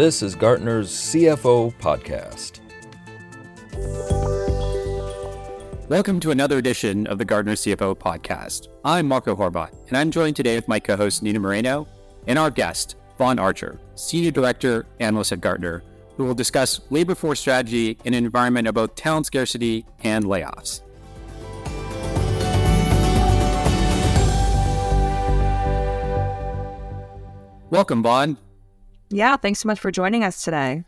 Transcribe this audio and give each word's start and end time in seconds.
This 0.00 0.22
is 0.22 0.34
Gartner's 0.34 0.90
CFO 0.90 1.74
Podcast. 1.74 2.60
Welcome 5.90 6.20
to 6.20 6.30
another 6.30 6.56
edition 6.56 7.06
of 7.06 7.18
the 7.18 7.26
Gartner 7.26 7.52
CFO 7.52 7.94
Podcast. 7.94 8.68
I'm 8.82 9.06
Marco 9.06 9.36
Horvat, 9.36 9.74
and 9.88 9.98
I'm 9.98 10.10
joined 10.10 10.36
today 10.36 10.56
with 10.56 10.66
my 10.68 10.80
co 10.80 10.96
host 10.96 11.22
Nina 11.22 11.38
Moreno 11.38 11.86
and 12.26 12.38
our 12.38 12.50
guest, 12.50 12.96
Vaughn 13.18 13.38
Archer, 13.38 13.78
Senior 13.94 14.30
Director, 14.30 14.86
Analyst 15.00 15.32
at 15.32 15.42
Gartner, 15.42 15.82
who 16.16 16.24
will 16.24 16.32
discuss 16.32 16.80
labor 16.88 17.14
force 17.14 17.38
strategy 17.38 17.98
in 18.06 18.14
an 18.14 18.24
environment 18.24 18.68
of 18.68 18.74
both 18.74 18.94
talent 18.94 19.26
scarcity 19.26 19.84
and 20.02 20.24
layoffs. 20.24 20.80
Welcome, 27.68 28.02
Vaughn. 28.02 28.38
Yeah, 29.10 29.36
thanks 29.36 29.60
so 29.60 29.66
much 29.66 29.80
for 29.80 29.90
joining 29.90 30.22
us 30.22 30.42
today. 30.42 30.84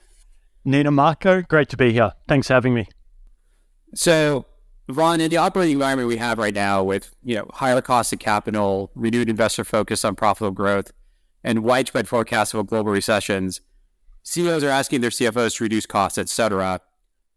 Nina 0.65 0.93
Marco, 0.93 1.43
great 1.43 1.69
to 1.71 1.77
be 1.77 1.93
here. 1.93 2.13
Thanks 2.29 2.47
for 2.47 2.55
having 2.55 2.73
me. 2.73 2.87
So, 3.95 4.47
Vaughn, 4.89 5.21
in 5.21 5.31
the 5.31 5.37
operating 5.37 5.75
environment 5.75 6.09
we 6.09 6.17
have 6.19 6.39
right 6.39 6.55
now 6.55 6.85
with, 6.85 7.15
you 7.25 7.35
know, 7.35 7.49
higher 7.55 7.81
cost 7.81 8.13
of 8.13 8.21
capital, 8.21 8.91
renewed 8.95 9.29
investor 9.29 9.65
focus 9.65 10.05
on 10.05 10.15
profitable 10.15 10.53
growth, 10.53 10.93
and 11.43 11.65
widespread 11.65 12.07
forecasts 12.07 12.55
of 12.55 12.67
global 12.69 12.93
recessions, 12.93 13.61
CEOs 14.23 14.63
are 14.63 14.69
asking 14.69 15.01
their 15.01 15.11
CFOs 15.11 15.57
to 15.57 15.65
reduce 15.65 15.87
costs, 15.87 16.17
et 16.17 16.29
cetera. 16.29 16.81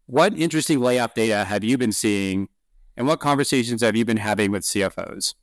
What 0.06 0.38
interesting 0.38 0.78
layoff 0.78 1.14
data 1.14 1.44
have 1.44 1.64
you 1.64 1.76
been 1.76 1.90
seeing, 1.90 2.48
and 2.96 3.08
what 3.08 3.18
conversations 3.18 3.82
have 3.82 3.96
you 3.96 4.04
been 4.04 4.18
having 4.18 4.52
with 4.52 4.62
CFOs? 4.62 5.34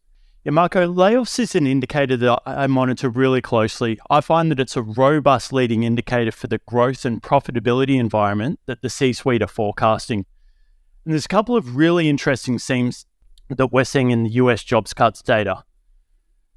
Yeah, 0.44 0.52
Marco, 0.52 0.92
layoffs 0.92 1.40
is 1.40 1.56
an 1.56 1.66
indicator 1.66 2.18
that 2.18 2.42
I 2.46 2.68
monitor 2.68 3.08
really 3.08 3.40
closely. 3.40 3.98
I 4.10 4.20
find 4.20 4.52
that 4.52 4.60
it's 4.60 4.76
a 4.76 4.82
robust 4.82 5.54
leading 5.54 5.84
indicator 5.84 6.34
for 6.34 6.48
the 6.48 6.58
growth 6.66 7.06
and 7.06 7.24
profitability 7.24 7.98
environment 7.98 8.60
that 8.66 8.82
the 8.82 8.90
C 8.90 9.14
suite 9.14 9.42
are 9.42 9.48
forecasting. 9.48 10.26
And 11.06 11.14
there's 11.14 11.24
a 11.24 11.30
couple 11.30 11.56
of 11.56 11.78
really 11.78 12.10
interesting 12.10 12.60
themes 12.60 13.06
that 13.48 13.72
we're 13.72 13.86
seeing 13.86 14.12
in 14.12 14.24
the 14.24 14.32
US 14.32 14.66
jobs 14.66 14.94
cuts 14.94 15.22
data. 15.22 15.64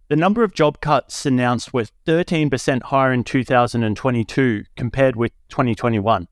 The 0.09 0.17
number 0.17 0.43
of 0.43 0.53
job 0.53 0.81
cuts 0.81 1.25
announced 1.25 1.73
was 1.73 1.93
13% 2.07 2.83
higher 2.83 3.13
in 3.13 3.23
2022 3.23 4.65
compared 4.77 5.15
with 5.15 5.31
2021. 5.49 6.27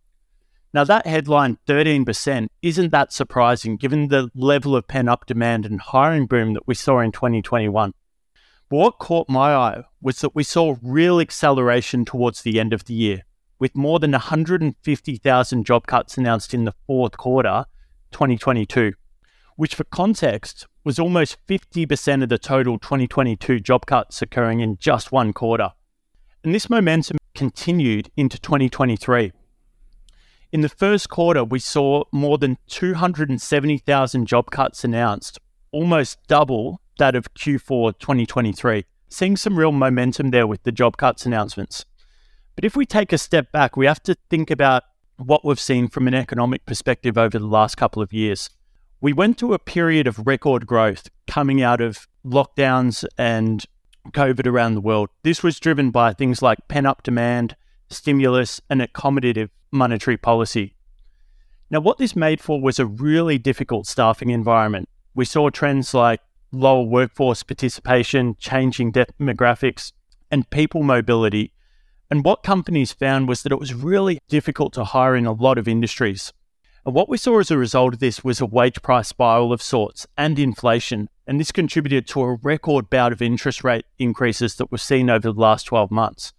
Now, 0.75 0.83
that 0.83 1.07
headline, 1.07 1.59
13%, 1.69 2.49
isn't 2.61 2.91
that 2.91 3.13
surprising 3.13 3.77
given 3.77 4.09
the 4.09 4.29
level 4.35 4.75
of 4.75 4.89
pent 4.89 5.09
up 5.09 5.25
demand 5.25 5.65
and 5.65 5.81
hiring 5.81 6.27
boom 6.27 6.53
that 6.55 6.67
we 6.67 6.75
saw 6.75 6.99
in 6.99 7.13
2021. 7.13 7.95
But 8.69 8.77
what 8.77 8.99
caught 8.99 9.29
my 9.29 9.55
eye 9.55 9.85
was 10.03 10.21
that 10.21 10.35
we 10.35 10.43
saw 10.43 10.75
real 10.83 11.21
acceleration 11.21 12.05
towards 12.05 12.43
the 12.43 12.59
end 12.59 12.73
of 12.73 12.87
the 12.87 12.95
year, 12.95 13.23
with 13.61 13.77
more 13.77 14.01
than 14.01 14.11
150,000 14.11 15.65
job 15.65 15.87
cuts 15.87 16.19
announced 16.19 16.53
in 16.53 16.65
the 16.65 16.75
fourth 16.89 17.17
quarter 17.17 17.67
2022, 18.11 18.95
which, 19.55 19.77
for 19.77 19.85
context, 19.85 20.67
was 20.83 20.99
almost 20.99 21.39
50% 21.47 22.25
of 22.25 22.29
the 22.29 22.37
total 22.37 22.81
2022 22.81 23.61
job 23.61 23.87
cuts 23.87 24.21
occurring 24.21 24.59
in 24.59 24.77
just 24.79 25.13
one 25.13 25.33
quarter. 25.33 25.71
And 26.43 26.53
this 26.53 26.69
momentum 26.69 27.19
continued 27.33 28.11
into 28.17 28.41
2023 28.41 29.31
in 30.55 30.61
the 30.61 30.69
first 30.69 31.09
quarter, 31.09 31.43
we 31.43 31.59
saw 31.59 32.05
more 32.13 32.39
than 32.39 32.59
270,000 32.69 34.25
job 34.27 34.53
cuts 34.53 34.85
announced, 34.85 35.41
almost 35.73 36.17
double 36.29 36.81
that 36.97 37.17
of 37.17 37.35
Q4 37.35 37.99
2023. 37.99 38.85
Seeing 39.09 39.37
some 39.37 39.59
real 39.59 39.73
momentum 39.73 40.31
there 40.31 40.47
with 40.47 40.63
the 40.63 40.71
job 40.71 40.97
cuts 40.97 41.27
announcements. 41.27 41.85
But 42.55 42.65
if 42.65 42.77
we 42.77 42.87
take 42.87 43.13
a 43.13 43.19
step 43.19 43.51
back, 43.51 43.77
we 43.77 43.87
have 43.87 44.01
to 44.05 44.15
think 44.31 44.49
about 44.49 44.85
what 45.17 45.45
we've 45.45 45.59
seen 45.59 45.89
from 45.89 46.07
an 46.07 46.15
economic 46.15 46.65
perspective 46.67 47.19
over 47.19 47.37
the 47.37 47.47
last 47.47 47.75
couple 47.75 48.01
of 48.01 48.13
years. 48.13 48.49
We 49.01 49.13
went 49.13 49.39
through 49.39 49.55
a 49.55 49.59
period 49.59 50.07
of 50.07 50.25
record 50.25 50.69
growth 50.69 51.09
coming 51.27 51.63
out 51.63 51.81
of 51.81 52.07
lockdowns 52.25 53.05
and 53.19 53.65
COVID 54.13 54.47
around 54.47 54.75
the 54.75 54.81
world. 54.81 55.09
This 55.25 55.43
was 55.43 55.59
driven 55.59 55.91
by 55.91 56.13
things 56.13 56.43
like 56.43 56.69
pent 56.69 56.87
up 56.87 57.03
demand, 57.03 57.57
stimulus, 57.95 58.61
and 58.69 58.81
accommodative 58.81 59.51
monetary 59.71 60.17
policy. 60.17 60.75
Now, 61.71 61.81
what 61.81 61.99
this 61.99 62.15
made 62.15 62.41
for 62.41 62.61
was 62.61 62.79
a 62.79 62.87
really 62.87 63.39
difficult 63.39 63.87
staffing 63.87 64.31
environment. 64.31 64.89
We 65.15 65.25
saw 65.25 65.51
trends 65.51 65.95
like 65.95 66.21
lower 66.53 66.85
workforce 66.85 67.43
participation, 67.43 68.37
changing 68.39 68.93
demographics, 68.93 69.93
and 70.31 70.49
people 70.51 70.83
mobility. 70.83 71.53
And 72.11 72.25
what 72.25 72.43
companies 72.43 72.93
found 72.93 73.29
was 73.29 73.43
that 73.43 73.53
it 73.53 73.59
was 73.59 73.75
really 73.75 74.21
difficult 74.29 74.73
to 74.75 74.85
hire 74.85 75.17
in 75.17 75.27
a 75.27 75.33
lot 75.33 75.59
of 75.59 75.67
industries. 75.67 76.33
And 76.87 76.95
what 76.95 77.09
we 77.09 77.17
saw 77.17 77.41
as 77.41 77.51
a 77.51 77.57
result 77.57 77.95
of 77.95 78.01
this 78.01 78.23
was 78.23 78.41
a 78.41 78.47
wage 78.47 78.83
price 78.83 79.09
spiral 79.09 79.53
of 79.53 79.63
sorts 79.63 80.07
and 80.17 80.39
inflation. 80.39 81.09
And 81.27 81.41
this 81.41 81.51
contributed 81.51 82.07
to 82.09 82.21
a 82.21 82.35
record 82.35 82.91
bout 82.91 83.13
of 83.13 83.23
interest 83.23 83.65
rate 83.65 83.87
increases 83.99 84.57
that 84.57 84.71
we've 84.71 84.81
seen 84.81 85.09
over 85.09 85.33
the 85.33 85.41
last 85.41 85.65
12 85.65 85.91
months. 85.91 86.35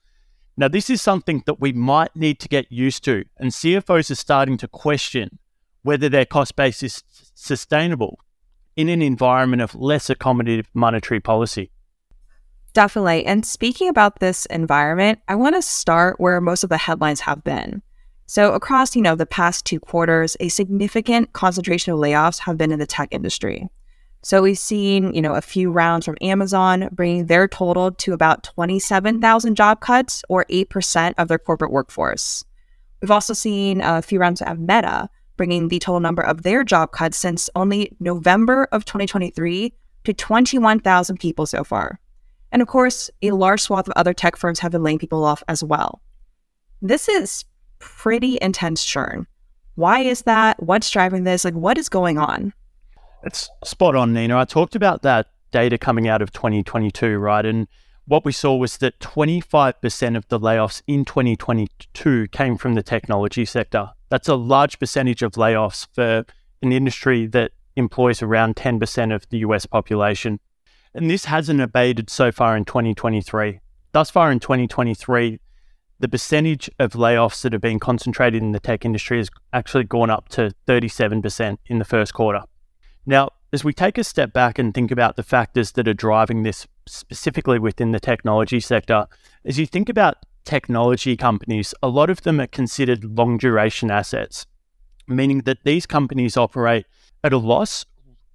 Now, 0.58 0.70
this 0.70 0.90
is 0.90 1.02
something 1.02 1.44
that 1.46 1.60
we 1.60 1.74
might 1.74 2.16
need 2.16 2.40
to 2.40 2.48
get 2.48 2.72
used 2.72 3.04
to, 3.06 3.26
and 3.38 3.52
CFOs 3.52 4.10
are 4.10 4.16
starting 4.16 4.58
to 4.58 4.68
question 4.68 5.40
whether 5.82 6.08
their 6.08 6.26
cost 6.26 6.56
base 6.56 6.82
is 6.82 7.04
sustainable 7.36 8.20
in 8.76 8.90
an 8.90 9.02
environment 9.02 9.62
of 9.62 9.76
less 9.76 10.08
accommodative 10.08 10.66
monetary 10.74 11.20
policy. 11.20 11.72
Definitely. 12.74 13.26
And 13.26 13.46
speaking 13.46 13.88
about 13.88 14.20
this 14.20 14.46
environment, 14.48 15.20
I 15.28 15.36
want 15.36 15.56
to 15.56 15.62
start 15.62 16.20
where 16.20 16.42
most 16.42 16.64
of 16.64 16.70
the 16.70 16.78
headlines 16.78 17.22
have 17.22 17.44
been. 17.44 17.82
So 18.26 18.54
across, 18.54 18.96
you 18.96 19.02
know, 19.02 19.16
the 19.16 19.26
past 19.26 19.66
two 19.66 19.80
quarters, 19.80 20.36
a 20.40 20.50
significant 20.50 21.34
concentration 21.34 21.94
of 21.94 22.00
layoffs 22.00 22.40
have 22.40 22.58
been 22.58 22.72
in 22.72 22.80
the 22.80 22.88
tech 22.88 23.10
industry. 23.12 23.70
So 24.26 24.42
we've 24.42 24.58
seen, 24.58 25.14
you 25.14 25.22
know, 25.22 25.36
a 25.36 25.42
few 25.42 25.70
rounds 25.70 26.04
from 26.04 26.18
Amazon 26.20 26.90
bringing 26.92 27.28
their 27.28 27.48
total 27.48 27.92
to 27.92 28.12
about 28.12 28.42
27,000 28.42 29.54
job 29.54 29.82
cuts 29.82 30.24
or 30.30 30.46
8% 30.46 31.14
of 31.20 31.28
their 31.28 31.38
corporate 31.38 31.72
workforce. 31.72 32.44
We've 33.04 33.12
also 33.12 33.34
seen 33.34 33.82
a 33.82 34.02
few 34.02 34.18
rounds 34.18 34.42
of 34.42 34.58
Meta 34.58 35.12
bringing 35.38 35.68
the 35.68 35.78
total 35.78 36.00
number 36.00 36.24
of 36.24 36.42
their 36.42 36.64
job 36.64 36.92
cuts 36.92 37.20
since 37.20 37.52
only 37.56 37.96
November 38.00 38.68
of 38.72 38.84
2023 38.84 39.72
to 40.06 40.14
21,000 40.16 41.20
people 41.20 41.46
so 41.46 41.64
far. 41.64 42.00
And 42.52 42.64
of 42.64 42.68
course, 42.68 43.12
a 43.22 43.30
large 43.30 43.62
swath 43.62 43.88
of 43.88 43.94
other 43.96 44.16
tech 44.16 44.38
firms 44.38 44.58
have 44.58 44.72
been 44.72 44.82
laying 44.82 44.98
people 44.98 45.24
off 45.24 45.44
as 45.48 45.64
well. 45.64 46.02
This 46.82 47.08
is 47.08 47.46
pretty 47.78 48.40
intense 48.42 48.84
churn. 48.84 49.28
Why 49.76 50.00
is 50.00 50.24
that? 50.24 50.64
What's 50.64 50.90
driving 50.90 51.26
this? 51.26 51.46
Like, 51.46 51.54
what 51.54 51.78
is 51.78 51.90
going 51.90 52.18
on? 52.18 52.54
It's 53.26 53.50
spot 53.64 53.96
on, 53.96 54.14
Nina. 54.14 54.38
I 54.38 54.46
talked 54.46 54.76
about 54.76 55.02
that 55.02 55.28
data 55.50 55.80
coming 55.80 56.08
out 56.08 56.22
of 56.22 56.32
2022, 56.32 57.18
right? 57.18 57.44
And 57.44 57.68
what 58.06 58.24
we 58.24 58.32
saw 58.32 58.56
was 58.56 58.78
that 58.78 59.00
25% 59.00 60.16
of 60.16 60.28
the 60.28 60.40
layoffs 60.40 60.84
in 60.86 61.06
2022 61.06 62.28
came 62.28 62.56
from 62.56 62.76
the 62.76 62.84
technology 62.84 63.44
sector. 63.44 63.90
That's 64.10 64.28
a 64.28 64.36
large 64.36 64.78
percentage 64.78 65.24
of 65.24 65.32
layoffs 65.32 65.88
for 65.92 66.24
an 66.62 66.72
industry 66.72 67.26
that 67.28 67.52
employs 67.76 68.22
around 68.22 68.58
10% 68.58 69.14
of 69.14 69.28
the 69.30 69.40
US 69.40 69.66
population. 69.66 70.40
And 70.94 71.10
this 71.10 71.26
hasn't 71.26 71.60
abated 71.60 72.12
so 72.12 72.32
far 72.32 72.56
in 72.56 72.64
2023. 72.64 73.60
Thus 73.92 74.12
far 74.12 74.32
in 74.32 74.40
2023, 74.40 75.40
the 76.00 76.08
percentage 76.08 76.70
of 76.78 76.92
layoffs 76.94 77.42
that 77.42 77.54
have 77.54 77.62
been 77.62 77.80
concentrated 77.80 78.44
in 78.44 78.52
the 78.52 78.60
tech 78.60 78.86
industry 78.86 79.18
has 79.18 79.32
actually 79.52 79.86
gone 79.86 80.12
up 80.12 80.30
to 80.30 80.54
37% 80.68 81.58
in 81.66 81.80
the 81.80 81.86
first 81.86 82.14
quarter. 82.14 82.44
Now, 83.06 83.30
as 83.54 83.64
we 83.64 83.74
take 83.74 83.98
a 83.98 84.04
step 84.04 84.34
back 84.34 84.60
and 84.60 84.74
think 84.74 84.92
about 84.92 85.16
the 85.16 85.24
factors 85.24 85.72
that 85.74 85.88
are 85.88 85.94
driving 85.94 86.44
this 86.44 86.68
specifically 86.88 87.60
within 87.60 87.92
the 87.92 88.00
technology 88.00 88.60
sector, 88.60 89.08
as 89.46 89.60
you 89.60 89.66
think 89.66 89.90
about 89.90 90.18
technology 90.44 91.16
companies, 91.16 91.74
a 91.82 91.88
lot 91.88 92.10
of 92.10 92.24
them 92.24 92.40
are 92.40 92.48
considered 92.48 93.18
long 93.18 93.38
duration 93.38 93.92
assets, 93.92 94.46
meaning 95.08 95.40
that 95.42 95.64
these 95.64 95.86
companies 95.86 96.36
operate 96.36 96.86
at 97.24 97.34
a 97.34 97.38
loss 97.38 97.86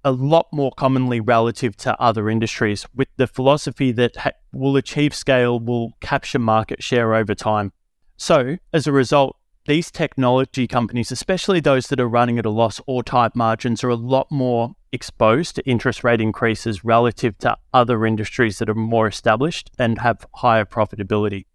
a 0.03 0.11
lot 0.11 0.47
more 0.51 0.71
commonly 0.71 1.19
relative 1.19 1.75
to 1.77 1.99
other 2.01 2.29
industries, 2.29 2.85
with 2.95 3.07
the 3.17 3.27
philosophy 3.27 3.91
that 3.91 4.15
ha- 4.15 4.31
will 4.51 4.75
achieve 4.75 5.13
scale, 5.13 5.59
will 5.59 5.91
capture 6.01 6.39
market 6.39 6.81
share 6.81 7.13
over 7.13 7.35
time. 7.35 7.71
So, 8.17 8.57
as 8.73 8.87
a 8.87 8.91
result, 8.91 9.37
these 9.67 9.91
technology 9.91 10.67
companies, 10.67 11.11
especially 11.11 11.59
those 11.59 11.87
that 11.87 11.99
are 11.99 12.07
running 12.07 12.39
at 12.39 12.45
a 12.45 12.49
loss 12.49 12.81
or 12.87 13.03
tight 13.03 13.35
margins, 13.35 13.83
are 13.83 13.89
a 13.89 13.95
lot 13.95 14.31
more 14.31 14.73
exposed 14.91 15.55
to 15.55 15.69
interest 15.69 16.03
rate 16.03 16.19
increases 16.19 16.83
relative 16.83 17.37
to 17.39 17.55
other 17.73 18.05
industries 18.05 18.57
that 18.59 18.69
are 18.69 18.75
more 18.75 19.07
established 19.07 19.69
and 19.77 19.99
have 19.99 20.25
higher 20.35 20.65
profitability. 20.65 21.45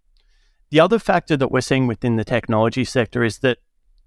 The 0.70 0.80
other 0.80 0.98
factor 0.98 1.36
that 1.36 1.50
we're 1.50 1.60
seeing 1.60 1.86
within 1.86 2.16
the 2.16 2.24
technology 2.24 2.84
sector 2.84 3.24
is 3.24 3.38
that 3.40 3.58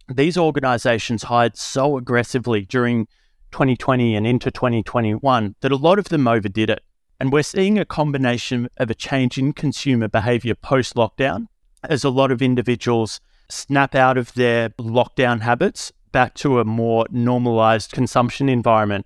these 0.07 0.37
organizations 0.37 1.23
hired 1.23 1.57
so 1.57 1.97
aggressively 1.97 2.65
during 2.65 3.05
2020 3.51 4.15
and 4.15 4.25
into 4.25 4.49
2021 4.49 5.55
that 5.61 5.71
a 5.71 5.75
lot 5.75 5.99
of 5.99 6.09
them 6.09 6.27
overdid 6.27 6.69
it. 6.69 6.83
And 7.19 7.31
we're 7.31 7.43
seeing 7.43 7.77
a 7.77 7.85
combination 7.85 8.69
of 8.77 8.89
a 8.89 8.95
change 8.95 9.37
in 9.37 9.53
consumer 9.53 10.07
behavior 10.07 10.55
post 10.55 10.95
lockdown 10.95 11.47
as 11.83 12.03
a 12.03 12.09
lot 12.09 12.31
of 12.31 12.41
individuals 12.41 13.19
snap 13.49 13.95
out 13.95 14.17
of 14.17 14.33
their 14.33 14.69
lockdown 14.69 15.41
habits 15.41 15.91
back 16.11 16.33
to 16.35 16.59
a 16.59 16.65
more 16.65 17.05
normalized 17.11 17.91
consumption 17.91 18.49
environment, 18.49 19.05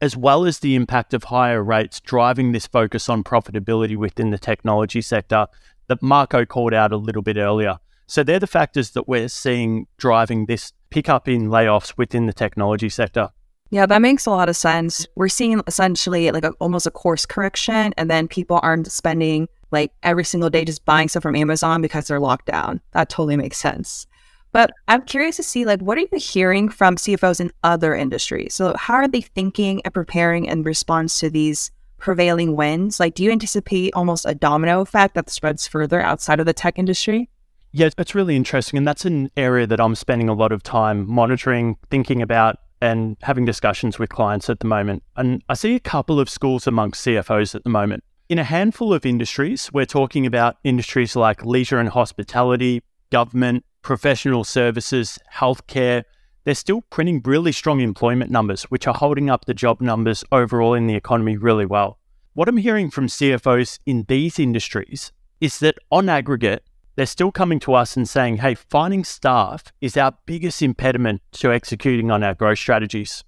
as 0.00 0.16
well 0.16 0.44
as 0.44 0.58
the 0.58 0.74
impact 0.74 1.14
of 1.14 1.24
higher 1.24 1.62
rates 1.62 2.00
driving 2.00 2.52
this 2.52 2.66
focus 2.66 3.08
on 3.08 3.22
profitability 3.22 3.96
within 3.96 4.30
the 4.30 4.38
technology 4.38 5.00
sector 5.00 5.46
that 5.88 6.02
Marco 6.02 6.44
called 6.44 6.72
out 6.72 6.92
a 6.92 6.96
little 6.96 7.22
bit 7.22 7.36
earlier. 7.36 7.78
So 8.06 8.24
they're 8.24 8.40
the 8.40 8.46
factors 8.46 8.90
that 8.90 9.06
we're 9.06 9.28
seeing 9.28 9.86
driving 9.96 10.46
this 10.46 10.72
pickup 10.90 11.28
in 11.28 11.48
layoffs 11.48 11.96
within 11.96 12.26
the 12.26 12.32
technology 12.32 12.88
sector. 12.88 13.30
Yeah, 13.70 13.86
that 13.86 14.02
makes 14.02 14.26
a 14.26 14.30
lot 14.30 14.48
of 14.48 14.56
sense. 14.56 15.06
We're 15.14 15.28
seeing 15.28 15.62
essentially 15.68 16.30
like 16.32 16.44
a, 16.44 16.50
almost 16.58 16.88
a 16.88 16.90
course 16.90 17.24
correction, 17.24 17.94
and 17.96 18.10
then 18.10 18.26
people 18.26 18.58
aren't 18.64 18.90
spending 18.90 19.48
like 19.70 19.92
every 20.02 20.24
single 20.24 20.50
day 20.50 20.64
just 20.64 20.84
buying 20.84 21.08
stuff 21.08 21.22
from 21.22 21.36
Amazon 21.36 21.82
because 21.82 22.06
they're 22.06 22.20
locked 22.20 22.46
down. 22.46 22.80
That 22.92 23.08
totally 23.08 23.36
makes 23.36 23.58
sense. 23.58 24.06
But 24.52 24.72
I'm 24.88 25.02
curious 25.02 25.36
to 25.36 25.42
see 25.42 25.64
like 25.64 25.80
what 25.80 25.96
are 25.98 26.02
you 26.02 26.18
hearing 26.18 26.68
from 26.68 26.96
CFOs 26.96 27.40
in 27.40 27.52
other 27.62 27.94
industries? 27.94 28.54
So 28.54 28.74
how 28.76 28.94
are 28.94 29.08
they 29.08 29.20
thinking 29.20 29.80
and 29.84 29.94
preparing 29.94 30.46
in 30.46 30.62
response 30.62 31.20
to 31.20 31.30
these 31.30 31.70
prevailing 31.98 32.56
winds? 32.56 32.98
Like 32.98 33.14
do 33.14 33.22
you 33.22 33.30
anticipate 33.30 33.94
almost 33.94 34.26
a 34.26 34.34
domino 34.34 34.80
effect 34.80 35.14
that 35.14 35.30
spreads 35.30 35.68
further 35.68 36.00
outside 36.00 36.40
of 36.40 36.46
the 36.46 36.52
tech 36.52 36.78
industry? 36.78 37.28
Yeah, 37.72 37.88
it's 37.96 38.14
really 38.16 38.34
interesting. 38.34 38.78
And 38.78 38.88
that's 38.88 39.04
an 39.04 39.30
area 39.36 39.66
that 39.66 39.80
I'm 39.80 39.94
spending 39.94 40.28
a 40.28 40.34
lot 40.34 40.50
of 40.50 40.62
time 40.64 41.08
monitoring, 41.08 41.76
thinking 41.88 42.20
about, 42.20 42.56
and 42.80 43.16
having 43.22 43.44
discussions 43.44 43.98
with 43.98 44.08
clients 44.08 44.50
at 44.50 44.58
the 44.60 44.66
moment. 44.66 45.02
And 45.16 45.42
I 45.48 45.54
see 45.54 45.76
a 45.76 45.80
couple 45.80 46.18
of 46.18 46.28
schools 46.28 46.66
amongst 46.66 47.06
CFOs 47.06 47.54
at 47.54 47.62
the 47.62 47.70
moment. 47.70 48.02
In 48.30 48.38
a 48.38 48.44
handful 48.44 48.94
of 48.94 49.04
industries, 49.04 49.72
we're 49.72 49.84
talking 49.84 50.24
about 50.24 50.58
industries 50.62 51.16
like 51.16 51.44
leisure 51.44 51.80
and 51.80 51.88
hospitality, 51.88 52.80
government, 53.10 53.64
professional 53.82 54.44
services, 54.44 55.18
healthcare, 55.34 56.04
they're 56.44 56.54
still 56.54 56.82
printing 56.90 57.22
really 57.24 57.50
strong 57.50 57.80
employment 57.80 58.30
numbers, 58.30 58.62
which 58.70 58.86
are 58.86 58.94
holding 58.94 59.28
up 59.28 59.46
the 59.46 59.52
job 59.52 59.80
numbers 59.80 60.22
overall 60.30 60.74
in 60.74 60.86
the 60.86 60.94
economy 60.94 61.36
really 61.36 61.66
well. 61.66 61.98
What 62.34 62.48
I'm 62.48 62.58
hearing 62.58 62.88
from 62.88 63.08
CFOs 63.08 63.80
in 63.84 64.04
these 64.06 64.38
industries 64.38 65.10
is 65.40 65.58
that 65.58 65.74
on 65.90 66.08
aggregate, 66.08 66.62
they're 66.94 67.06
still 67.06 67.32
coming 67.32 67.58
to 67.58 67.74
us 67.74 67.96
and 67.96 68.08
saying, 68.08 68.36
hey, 68.36 68.54
finding 68.54 69.02
staff 69.02 69.72
is 69.80 69.96
our 69.96 70.14
biggest 70.26 70.62
impediment 70.62 71.20
to 71.32 71.52
executing 71.52 72.12
on 72.12 72.22
our 72.22 72.34
growth 72.34 72.60
strategies. 72.60 73.24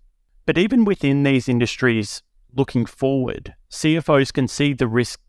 But 0.47 0.59
even 0.59 0.85
within 0.85 1.25
these 1.25 1.49
industries, 1.49 2.23
looking 2.55 2.87
forward, 2.87 3.55
CFOs 3.71 4.33
can 4.33 4.49
see 4.49 4.73
the 4.73 4.87
risk 4.87 5.21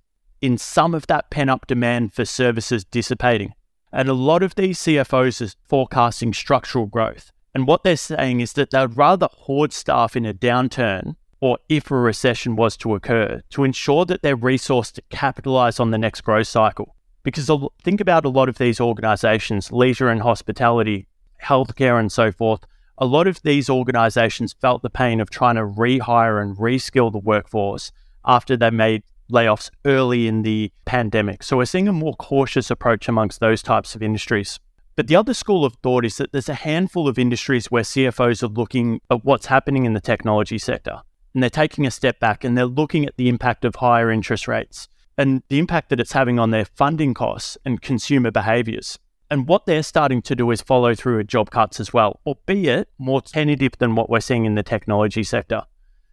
in 0.41 0.57
some 0.57 0.93
of 0.93 1.07
that 1.07 1.29
pent 1.29 1.49
up 1.49 1.67
demand 1.67 2.13
for 2.13 2.25
services 2.25 2.83
dissipating. 2.83 3.53
And 3.91 4.09
a 4.09 4.13
lot 4.13 4.43
of 4.43 4.55
these 4.55 4.79
CFOs 4.79 5.41
are 5.41 5.55
forecasting 5.67 6.33
structural 6.33 6.85
growth. 6.85 7.31
And 7.53 7.67
what 7.67 7.83
they're 7.83 7.95
saying 7.95 8.41
is 8.41 8.53
that 8.53 8.71
they'd 8.71 8.97
rather 8.97 9.27
hoard 9.31 9.71
staff 9.71 10.15
in 10.15 10.25
a 10.25 10.33
downturn 10.33 11.15
or 11.39 11.59
if 11.69 11.91
a 11.91 11.95
recession 11.95 12.55
was 12.55 12.75
to 12.77 12.95
occur 12.95 13.41
to 13.49 13.63
ensure 13.63 14.05
that 14.05 14.21
they're 14.21 14.37
resourced 14.37 14.93
to 14.93 15.01
capitalize 15.09 15.79
on 15.79 15.91
the 15.91 15.97
next 15.97 16.21
growth 16.21 16.47
cycle. 16.47 16.95
Because 17.21 17.49
think 17.83 18.01
about 18.01 18.25
a 18.25 18.29
lot 18.29 18.49
of 18.49 18.57
these 18.57 18.81
organizations, 18.81 19.71
leisure 19.71 20.09
and 20.09 20.21
hospitality, 20.21 21.07
healthcare, 21.41 21.99
and 21.99 22.11
so 22.11 22.31
forth. 22.31 22.61
A 23.03 23.13
lot 23.17 23.27
of 23.27 23.41
these 23.41 23.69
organizations 23.69 24.53
felt 24.53 24.81
the 24.81 24.89
pain 24.89 25.19
of 25.19 25.29
trying 25.29 25.55
to 25.55 25.63
rehire 25.63 26.41
and 26.41 26.55
reskill 26.55 27.11
the 27.11 27.17
workforce 27.17 27.91
after 28.23 28.55
they 28.55 28.69
made 28.69 29.03
layoffs 29.29 29.69
early 29.83 30.25
in 30.25 30.43
the 30.43 30.71
pandemic. 30.85 31.43
So 31.43 31.57
we're 31.57 31.65
seeing 31.65 31.89
a 31.89 31.91
more 31.91 32.13
cautious 32.13 32.71
approach 32.71 33.09
amongst 33.09 33.41
those 33.41 33.61
types 33.61 33.93
of 33.93 34.01
industries. 34.01 34.57
But 34.95 35.07
the 35.07 35.17
other 35.17 35.33
school 35.33 35.65
of 35.65 35.75
thought 35.83 36.05
is 36.05 36.15
that 36.15 36.31
there's 36.31 36.47
a 36.47 36.53
handful 36.53 37.09
of 37.09 37.19
industries 37.19 37.69
where 37.69 37.83
CFOs 37.83 38.41
are 38.41 38.47
looking 38.47 39.01
at 39.11 39.25
what's 39.25 39.47
happening 39.47 39.83
in 39.83 39.93
the 39.93 39.99
technology 39.99 40.57
sector. 40.57 41.01
And 41.33 41.43
they're 41.43 41.49
taking 41.49 41.85
a 41.85 41.91
step 41.91 42.21
back 42.21 42.45
and 42.45 42.57
they're 42.57 42.65
looking 42.65 43.05
at 43.05 43.17
the 43.17 43.27
impact 43.27 43.65
of 43.65 43.75
higher 43.75 44.11
interest 44.11 44.47
rates 44.47 44.87
and 45.17 45.43
the 45.49 45.59
impact 45.59 45.89
that 45.89 45.99
it's 45.99 46.13
having 46.13 46.39
on 46.39 46.51
their 46.51 46.63
funding 46.63 47.13
costs 47.13 47.57
and 47.65 47.81
consumer 47.81 48.31
behaviors. 48.31 48.97
And 49.33 49.47
what 49.47 49.65
they're 49.65 49.81
starting 49.81 50.21
to 50.21 50.35
do 50.35 50.51
is 50.51 50.61
follow 50.61 50.93
through 50.93 51.17
with 51.17 51.27
job 51.27 51.49
cuts 51.49 51.79
as 51.79 51.91
well, 51.91 52.19
albeit 52.23 52.87
more 52.99 53.19
tentative 53.19 53.71
than 53.79 53.95
what 53.95 54.07
we're 54.07 54.19
seeing 54.19 54.45
in 54.45 54.53
the 54.53 54.61
technology 54.61 55.23
sector. 55.23 55.63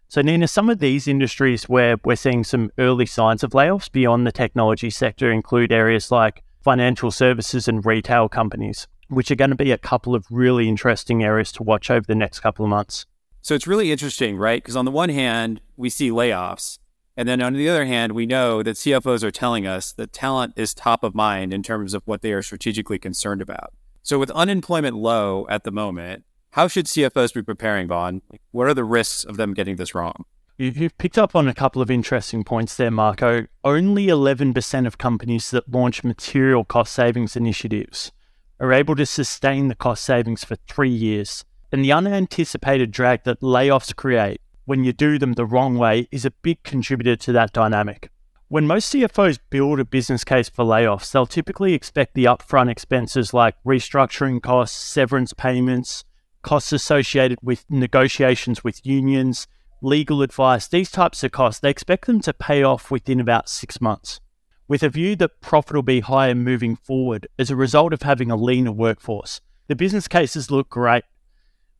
So, 0.07 0.23
Nina, 0.23 0.47
some 0.47 0.71
of 0.71 0.79
these 0.79 1.07
industries 1.07 1.69
where 1.69 1.97
we're 2.03 2.15
seeing 2.15 2.43
some 2.43 2.71
early 2.79 3.05
signs 3.05 3.43
of 3.43 3.51
layoffs 3.51 3.91
beyond 3.91 4.25
the 4.25 4.31
technology 4.31 4.89
sector 4.89 5.31
include 5.31 5.71
areas 5.71 6.09
like 6.09 6.41
financial 6.63 7.11
services 7.11 7.67
and 7.67 7.85
retail 7.85 8.27
companies, 8.27 8.87
which 9.07 9.29
are 9.29 9.35
going 9.35 9.51
to 9.51 9.55
be 9.55 9.71
a 9.71 9.77
couple 9.77 10.15
of 10.15 10.25
really 10.31 10.67
interesting 10.67 11.23
areas 11.23 11.51
to 11.51 11.61
watch 11.61 11.91
over 11.91 12.07
the 12.07 12.15
next 12.15 12.39
couple 12.39 12.65
of 12.65 12.69
months. 12.69 13.05
So, 13.43 13.53
it's 13.53 13.67
really 13.67 13.91
interesting, 13.91 14.35
right? 14.35 14.63
Because 14.63 14.75
on 14.75 14.85
the 14.85 14.89
one 14.89 15.09
hand, 15.09 15.61
we 15.77 15.91
see 15.91 16.09
layoffs. 16.09 16.79
And 17.21 17.29
then 17.29 17.39
on 17.39 17.53
the 17.53 17.69
other 17.69 17.85
hand, 17.85 18.13
we 18.13 18.25
know 18.25 18.63
that 18.63 18.77
CFOs 18.77 19.21
are 19.21 19.29
telling 19.29 19.67
us 19.67 19.91
that 19.91 20.11
talent 20.11 20.55
is 20.55 20.73
top 20.73 21.03
of 21.03 21.13
mind 21.13 21.53
in 21.53 21.61
terms 21.61 21.93
of 21.93 22.01
what 22.05 22.23
they 22.23 22.33
are 22.33 22.41
strategically 22.41 22.97
concerned 22.97 23.43
about. 23.43 23.75
So, 24.01 24.17
with 24.17 24.31
unemployment 24.31 24.95
low 24.95 25.45
at 25.47 25.63
the 25.63 25.69
moment, 25.69 26.23
how 26.53 26.67
should 26.67 26.87
CFOs 26.87 27.31
be 27.31 27.43
preparing, 27.43 27.87
Vaughn? 27.87 28.23
What 28.49 28.65
are 28.65 28.73
the 28.73 28.83
risks 28.83 29.23
of 29.23 29.37
them 29.37 29.53
getting 29.53 29.75
this 29.75 29.93
wrong? 29.93 30.25
You've 30.57 30.97
picked 30.97 31.19
up 31.19 31.35
on 31.35 31.47
a 31.47 31.53
couple 31.53 31.79
of 31.79 31.91
interesting 31.91 32.43
points 32.43 32.75
there, 32.75 32.89
Marco. 32.89 33.45
Only 33.63 34.07
11% 34.07 34.87
of 34.87 34.97
companies 34.97 35.51
that 35.51 35.71
launch 35.71 36.03
material 36.03 36.65
cost 36.65 36.91
savings 36.91 37.35
initiatives 37.35 38.11
are 38.59 38.73
able 38.73 38.95
to 38.95 39.05
sustain 39.05 39.67
the 39.67 39.75
cost 39.75 40.03
savings 40.03 40.43
for 40.43 40.55
three 40.67 40.89
years. 40.89 41.45
And 41.71 41.85
the 41.85 41.91
unanticipated 41.91 42.89
drag 42.89 43.25
that 43.25 43.41
layoffs 43.41 43.95
create 43.95 44.40
when 44.65 44.83
you 44.83 44.93
do 44.93 45.17
them 45.17 45.33
the 45.33 45.45
wrong 45.45 45.77
way 45.77 46.07
is 46.11 46.25
a 46.25 46.31
big 46.31 46.63
contributor 46.63 47.15
to 47.15 47.31
that 47.31 47.53
dynamic. 47.53 48.09
When 48.47 48.67
most 48.67 48.93
CFOs 48.93 49.39
build 49.49 49.79
a 49.79 49.85
business 49.85 50.23
case 50.23 50.49
for 50.49 50.65
layoffs, 50.65 51.11
they'll 51.11 51.25
typically 51.25 51.73
expect 51.73 52.15
the 52.15 52.25
upfront 52.25 52.69
expenses 52.69 53.33
like 53.33 53.55
restructuring 53.65 54.41
costs, 54.41 54.77
severance 54.77 55.33
payments, 55.33 56.03
costs 56.41 56.73
associated 56.73 57.39
with 57.41 57.65
negotiations 57.69 58.63
with 58.63 58.85
unions, 58.85 59.47
legal 59.81 60.21
advice, 60.21 60.67
these 60.67 60.91
types 60.91 61.23
of 61.23 61.31
costs, 61.31 61.59
they 61.59 61.69
expect 61.69 62.05
them 62.05 62.21
to 62.21 62.33
pay 62.33 62.63
off 62.63 62.91
within 62.91 63.19
about 63.19 63.49
six 63.49 63.81
months, 63.81 64.19
with 64.67 64.83
a 64.83 64.89
view 64.89 65.15
that 65.15 65.41
profit 65.41 65.75
will 65.75 65.81
be 65.81 66.01
higher 66.01 66.35
moving 66.35 66.75
forward 66.75 67.27
as 67.39 67.49
a 67.49 67.55
result 67.55 67.93
of 67.93 68.03
having 68.03 68.29
a 68.29 68.35
leaner 68.35 68.71
workforce. 68.71 69.41
The 69.67 69.75
business 69.75 70.07
cases 70.07 70.51
look 70.51 70.69
great, 70.69 71.03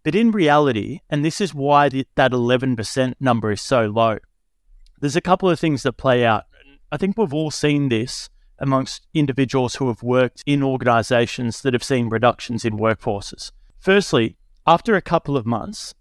but 0.03 0.15
in 0.15 0.31
reality, 0.31 1.01
and 1.09 1.23
this 1.23 1.39
is 1.39 1.53
why 1.53 1.89
that 1.89 2.31
11% 2.31 3.13
number 3.19 3.51
is 3.51 3.61
so 3.61 3.85
low, 3.85 4.17
there's 4.99 5.15
a 5.15 5.21
couple 5.21 5.49
of 5.49 5.59
things 5.59 5.83
that 5.83 5.93
play 5.93 6.25
out. 6.25 6.45
I 6.91 6.97
think 6.97 7.17
we've 7.17 7.33
all 7.33 7.51
seen 7.51 7.89
this 7.89 8.29
amongst 8.59 9.07
individuals 9.13 9.75
who 9.75 9.87
have 9.87 10.03
worked 10.03 10.43
in 10.45 10.61
organizations 10.61 11.61
that 11.61 11.73
have 11.73 11.83
seen 11.83 12.09
reductions 12.09 12.63
in 12.63 12.77
workforces. 12.77 13.51
Firstly, 13.79 14.37
after 14.67 14.95
a 14.95 15.01
couple 15.01 15.35
of 15.35 15.45
months, 15.45 15.95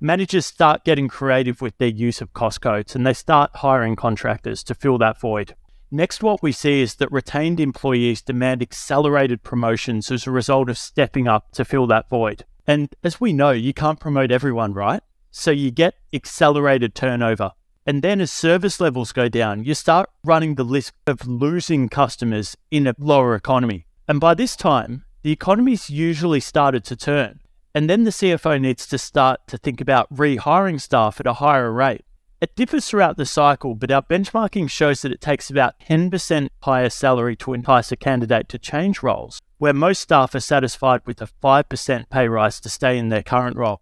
managers 0.00 0.46
start 0.46 0.84
getting 0.84 1.08
creative 1.08 1.60
with 1.60 1.76
their 1.78 1.88
use 1.88 2.20
of 2.20 2.32
cost 2.32 2.60
codes 2.60 2.94
and 2.94 3.06
they 3.06 3.12
start 3.12 3.50
hiring 3.56 3.96
contractors 3.96 4.62
to 4.64 4.74
fill 4.74 4.98
that 4.98 5.20
void. 5.20 5.56
Next, 5.90 6.22
what 6.22 6.42
we 6.42 6.52
see 6.52 6.80
is 6.80 6.96
that 6.96 7.10
retained 7.10 7.60
employees 7.60 8.22
demand 8.22 8.62
accelerated 8.62 9.42
promotions 9.42 10.10
as 10.10 10.26
a 10.26 10.32
result 10.32 10.68
of 10.68 10.78
stepping 10.78 11.26
up 11.26 11.52
to 11.52 11.64
fill 11.64 11.86
that 11.88 12.08
void. 12.08 12.44
And 12.66 12.94
as 13.04 13.20
we 13.20 13.32
know, 13.32 13.50
you 13.50 13.72
can't 13.72 14.00
promote 14.00 14.30
everyone, 14.30 14.72
right? 14.72 15.02
So 15.30 15.50
you 15.50 15.70
get 15.70 15.94
accelerated 16.12 16.94
turnover. 16.94 17.52
And 17.86 18.02
then 18.02 18.20
as 18.20 18.32
service 18.32 18.80
levels 18.80 19.12
go 19.12 19.28
down, 19.28 19.64
you 19.64 19.74
start 19.74 20.10
running 20.24 20.54
the 20.54 20.64
risk 20.64 20.94
of 21.06 21.26
losing 21.26 21.88
customers 21.88 22.56
in 22.70 22.86
a 22.86 22.94
lower 22.98 23.34
economy. 23.36 23.86
And 24.08 24.18
by 24.18 24.34
this 24.34 24.56
time, 24.56 25.04
the 25.22 25.32
economy's 25.32 25.90
usually 25.90 26.40
started 26.40 26.84
to 26.84 26.96
turn. 26.96 27.40
And 27.74 27.90
then 27.90 28.04
the 28.04 28.10
CFO 28.10 28.58
needs 28.58 28.86
to 28.86 28.96
start 28.96 29.46
to 29.48 29.58
think 29.58 29.82
about 29.82 30.10
rehiring 30.10 30.80
staff 30.80 31.20
at 31.20 31.26
a 31.26 31.34
higher 31.34 31.70
rate. 31.70 32.05
It 32.38 32.54
differs 32.54 32.86
throughout 32.86 33.16
the 33.16 33.24
cycle, 33.24 33.74
but 33.74 33.90
our 33.90 34.02
benchmarking 34.02 34.68
shows 34.68 35.00
that 35.00 35.12
it 35.12 35.22
takes 35.22 35.48
about 35.48 35.80
10% 35.80 36.48
higher 36.62 36.90
salary 36.90 37.34
to 37.36 37.54
entice 37.54 37.90
a 37.90 37.96
candidate 37.96 38.50
to 38.50 38.58
change 38.58 39.02
roles, 39.02 39.40
where 39.56 39.72
most 39.72 40.02
staff 40.02 40.34
are 40.34 40.40
satisfied 40.40 41.00
with 41.06 41.22
a 41.22 41.30
5% 41.42 42.10
pay 42.10 42.28
rise 42.28 42.60
to 42.60 42.68
stay 42.68 42.98
in 42.98 43.08
their 43.08 43.22
current 43.22 43.56
role. 43.56 43.80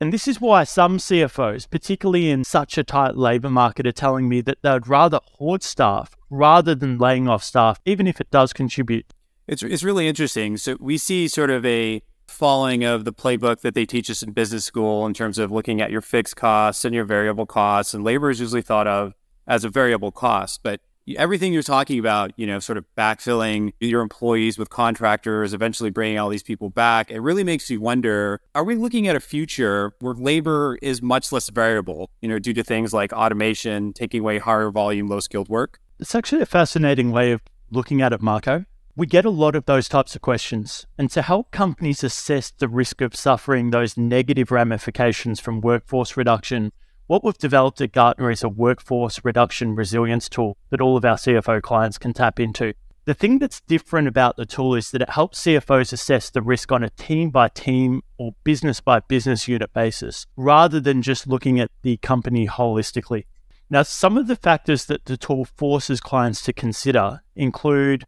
And 0.00 0.12
this 0.12 0.28
is 0.28 0.40
why 0.40 0.62
some 0.62 0.98
CFOs, 0.98 1.68
particularly 1.68 2.30
in 2.30 2.44
such 2.44 2.78
a 2.78 2.84
tight 2.84 3.16
labour 3.16 3.50
market, 3.50 3.84
are 3.84 3.90
telling 3.90 4.28
me 4.28 4.42
that 4.42 4.58
they'd 4.62 4.86
rather 4.86 5.18
hoard 5.24 5.64
staff 5.64 6.16
rather 6.30 6.76
than 6.76 6.98
laying 6.98 7.26
off 7.26 7.42
staff, 7.42 7.80
even 7.84 8.06
if 8.06 8.20
it 8.20 8.30
does 8.30 8.52
contribute. 8.52 9.06
It's, 9.48 9.64
it's 9.64 9.82
really 9.82 10.06
interesting. 10.06 10.56
So 10.56 10.76
we 10.78 10.98
see 10.98 11.26
sort 11.26 11.50
of 11.50 11.66
a 11.66 12.02
following 12.38 12.84
of 12.84 13.04
the 13.04 13.12
playbook 13.12 13.62
that 13.62 13.74
they 13.74 13.84
teach 13.84 14.08
us 14.08 14.22
in 14.22 14.30
business 14.30 14.64
school 14.64 15.04
in 15.06 15.12
terms 15.12 15.38
of 15.38 15.50
looking 15.50 15.80
at 15.80 15.90
your 15.90 16.00
fixed 16.00 16.36
costs 16.36 16.84
and 16.84 16.94
your 16.94 17.04
variable 17.04 17.46
costs. 17.46 17.92
And 17.92 18.04
labor 18.04 18.30
is 18.30 18.38
usually 18.38 18.62
thought 18.62 18.86
of 18.86 19.12
as 19.48 19.64
a 19.64 19.68
variable 19.68 20.12
cost. 20.12 20.60
But 20.62 20.80
everything 21.16 21.52
you're 21.52 21.64
talking 21.64 21.98
about, 21.98 22.30
you 22.36 22.46
know, 22.46 22.60
sort 22.60 22.78
of 22.78 22.84
backfilling 22.96 23.72
your 23.80 24.02
employees 24.02 24.56
with 24.56 24.70
contractors, 24.70 25.52
eventually 25.52 25.90
bringing 25.90 26.16
all 26.16 26.28
these 26.28 26.44
people 26.44 26.70
back, 26.70 27.10
it 27.10 27.18
really 27.18 27.42
makes 27.42 27.68
you 27.70 27.80
wonder 27.80 28.40
are 28.54 28.62
we 28.62 28.76
looking 28.76 29.08
at 29.08 29.16
a 29.16 29.20
future 29.20 29.92
where 29.98 30.14
labor 30.14 30.78
is 30.80 31.02
much 31.02 31.32
less 31.32 31.48
variable, 31.50 32.08
you 32.22 32.28
know, 32.28 32.38
due 32.38 32.54
to 32.54 32.62
things 32.62 32.92
like 32.92 33.12
automation, 33.12 33.92
taking 33.92 34.20
away 34.20 34.38
higher 34.38 34.70
volume, 34.70 35.08
low 35.08 35.18
skilled 35.18 35.48
work? 35.48 35.80
It's 35.98 36.14
actually 36.14 36.42
a 36.42 36.46
fascinating 36.46 37.10
way 37.10 37.32
of 37.32 37.40
looking 37.72 38.00
at 38.00 38.12
it, 38.12 38.22
Marco. 38.22 38.64
We 38.98 39.06
get 39.06 39.24
a 39.24 39.30
lot 39.30 39.54
of 39.54 39.66
those 39.66 39.88
types 39.88 40.16
of 40.16 40.22
questions. 40.22 40.84
And 40.98 41.08
to 41.12 41.22
help 41.22 41.52
companies 41.52 42.02
assess 42.02 42.50
the 42.50 42.66
risk 42.66 43.00
of 43.00 43.14
suffering 43.14 43.70
those 43.70 43.96
negative 43.96 44.50
ramifications 44.50 45.38
from 45.38 45.60
workforce 45.60 46.16
reduction, 46.16 46.72
what 47.06 47.22
we've 47.22 47.38
developed 47.38 47.80
at 47.80 47.92
Gartner 47.92 48.28
is 48.28 48.42
a 48.42 48.48
workforce 48.48 49.24
reduction 49.24 49.76
resilience 49.76 50.28
tool 50.28 50.56
that 50.70 50.80
all 50.80 50.96
of 50.96 51.04
our 51.04 51.14
CFO 51.14 51.62
clients 51.62 51.96
can 51.96 52.12
tap 52.12 52.40
into. 52.40 52.74
The 53.04 53.14
thing 53.14 53.38
that's 53.38 53.60
different 53.60 54.08
about 54.08 54.36
the 54.36 54.44
tool 54.44 54.74
is 54.74 54.90
that 54.90 55.02
it 55.02 55.10
helps 55.10 55.44
CFOs 55.44 55.92
assess 55.92 56.28
the 56.28 56.42
risk 56.42 56.72
on 56.72 56.82
a 56.82 56.90
team 56.90 57.30
by 57.30 57.50
team 57.50 58.02
or 58.18 58.34
business 58.42 58.80
by 58.80 58.98
business 58.98 59.46
unit 59.46 59.72
basis, 59.72 60.26
rather 60.36 60.80
than 60.80 61.02
just 61.02 61.28
looking 61.28 61.60
at 61.60 61.70
the 61.82 61.98
company 61.98 62.48
holistically. 62.48 63.26
Now, 63.70 63.84
some 63.84 64.18
of 64.18 64.26
the 64.26 64.34
factors 64.34 64.86
that 64.86 65.04
the 65.04 65.16
tool 65.16 65.44
forces 65.44 66.00
clients 66.00 66.42
to 66.42 66.52
consider 66.52 67.20
include 67.36 68.04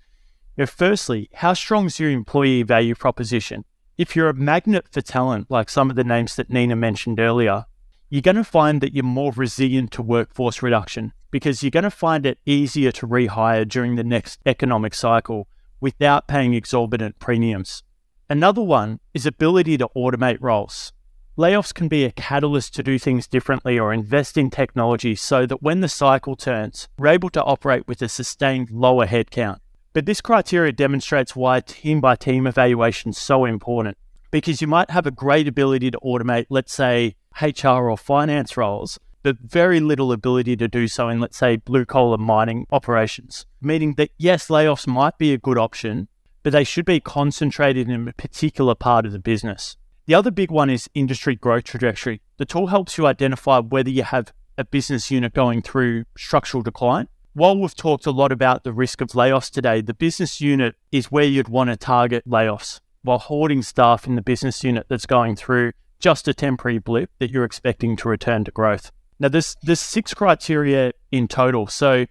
you 0.57 0.67
firstly, 0.67 1.29
how 1.35 1.55
strong 1.55 1.87
is 1.87 1.99
your 2.01 2.11
employee 2.11 2.63
value 2.63 2.95
proposition? 2.95 3.65
If 3.97 4.17
you're 4.17 4.29
a 4.29 4.35
magnet 4.35 4.87
for 4.91 5.01
talent, 5.01 5.51
like 5.51 5.69
some 5.69 5.91
of 5.91 5.97
the 5.97 6.05
names 6.05 6.37
that 6.37 6.51
Nina 6.51 6.77
mentioned 6.77 7.21
earlier, 7.21 7.67
you're 8.09 8.23
going 8.23 8.37
to 8.37 8.45
find 8.45 8.81
that 8.81 8.93
you're 8.93 9.05
more 9.05 9.33
resilient 9.33 9.93
to 9.93 10.03
workforce 10.03 10.63
reduction 10.63 11.13
because 11.31 11.63
you're 11.63 11.71
going 11.71 11.85
to 11.85 11.91
find 11.91 12.27
it 12.27 12.39
easier 12.45 12.91
to 12.93 13.07
rehire 13.07 13.67
during 13.69 13.95
the 13.95 14.05
next 14.05 14.41
economic 14.45 14.95
cycle 14.95 15.47
without 15.81 16.27
paying 16.27 16.55
exorbitant 16.55 17.19
premiums. 17.19 17.83
Another 18.29 18.63
one 18.63 19.01
is 19.15 19.27
ability 19.27 19.79
to 19.79 19.89
automate 19.97 20.39
roles. 20.41 20.93
Layoffs 21.39 21.73
can 21.73 21.89
be 21.89 22.05
a 22.05 22.11
catalyst 22.11 22.75
to 22.75 22.83
do 22.83 22.99
things 22.99 23.27
differently 23.27 23.79
or 23.79 23.93
invest 23.93 24.37
in 24.37 24.51
technology 24.51 25.15
so 25.15 25.47
that 25.47 25.63
when 25.63 25.81
the 25.81 25.89
cycle 25.89 26.37
turns, 26.37 26.89
we're 26.99 27.07
able 27.07 27.31
to 27.31 27.43
operate 27.43 27.89
with 27.89 28.03
a 28.03 28.09
sustained 28.09 28.71
lower 28.71 29.07
headcount. 29.07 29.59
But 29.93 30.07
this 30.07 30.21
criteria 30.21 30.73
demonstrates 30.73 31.35
why 31.35 31.61
team 31.61 32.01
by 32.01 32.15
team 32.15 32.47
evaluation 32.47 33.11
is 33.11 33.19
so 33.19 33.45
important 33.45 33.97
because 34.31 34.61
you 34.61 34.69
might 34.69 34.91
have 34.91 35.07
a 35.07 35.11
great 35.11 35.49
ability 35.49 35.91
to 35.91 35.99
automate, 36.05 36.47
let's 36.49 36.73
say, 36.73 37.17
HR 37.41 37.91
or 37.91 37.97
finance 37.97 38.57
roles, 38.57 39.01
but 39.25 39.37
very 39.41 39.81
little 39.81 40.13
ability 40.13 40.57
to 40.57 40.69
do 40.69 40.87
so 40.87 41.09
in, 41.09 41.19
let's 41.19 41.37
say, 41.37 41.57
blue 41.57 41.85
collar 41.85 42.19
mining 42.19 42.67
operations. 42.71 43.47
Meaning 43.61 43.95
that, 43.95 44.11
yes, 44.17 44.47
layoffs 44.47 44.87
might 44.87 45.19
be 45.19 45.33
a 45.33 45.39
good 45.39 45.59
option, 45.59 46.07
but 46.45 46.53
they 46.53 46.63
should 46.63 46.85
be 46.85 47.01
concentrated 47.01 47.89
in 47.89 48.09
a 48.09 48.13
particular 48.13 48.77
part 48.77 49.05
of 49.07 49.13
the 49.13 49.19
business. 49.19 49.77
The 50.07 50.15
other 50.15 50.31
big 50.31 50.53
one 50.53 50.71
is 50.71 50.89
industry 50.95 51.35
growth 51.35 51.65
trajectory. 51.65 52.21
The 52.37 52.45
tool 52.45 52.69
helps 52.69 52.97
you 52.97 53.07
identify 53.07 53.59
whether 53.59 53.91
you 53.91 54.05
have 54.05 54.33
a 54.57 54.65
business 54.65 55.11
unit 55.11 55.35
going 55.35 55.63
through 55.63 56.05
structural 56.17 56.63
decline. 56.63 57.09
While 57.41 57.57
we've 57.57 57.75
talked 57.75 58.05
a 58.05 58.11
lot 58.11 58.33
about 58.33 58.65
the 58.65 58.73
risk 58.75 59.01
of 59.01 59.09
layoffs 59.13 59.51
today, 59.51 59.81
the 59.81 59.95
business 59.95 60.43
unit 60.43 60.75
is 60.93 61.11
where 61.11 61.25
you'd 61.25 61.49
want 61.49 61.71
to 61.71 61.77
target 61.79 62.29
layoffs 62.29 62.81
while 63.01 63.17
hoarding 63.17 63.63
staff 63.63 64.07
in 64.07 64.15
the 64.15 64.21
business 64.21 64.63
unit 64.63 64.85
that's 64.91 65.07
going 65.07 65.37
through 65.37 65.73
just 65.99 66.29
a 66.29 66.35
temporary 66.35 66.77
blip 66.77 67.09
that 67.19 67.31
you're 67.31 67.47
expecting 67.47 67.97
to 67.97 68.11
return 68.11 68.45
to 68.45 68.51
growth. 68.51 68.93
Now, 69.19 69.29
there's, 69.29 69.57
there's 69.63 69.81
six 69.81 70.13
criteria 70.13 70.93
in 71.11 71.29
total. 71.29 71.67
So, 71.67 72.01
you 72.01 72.09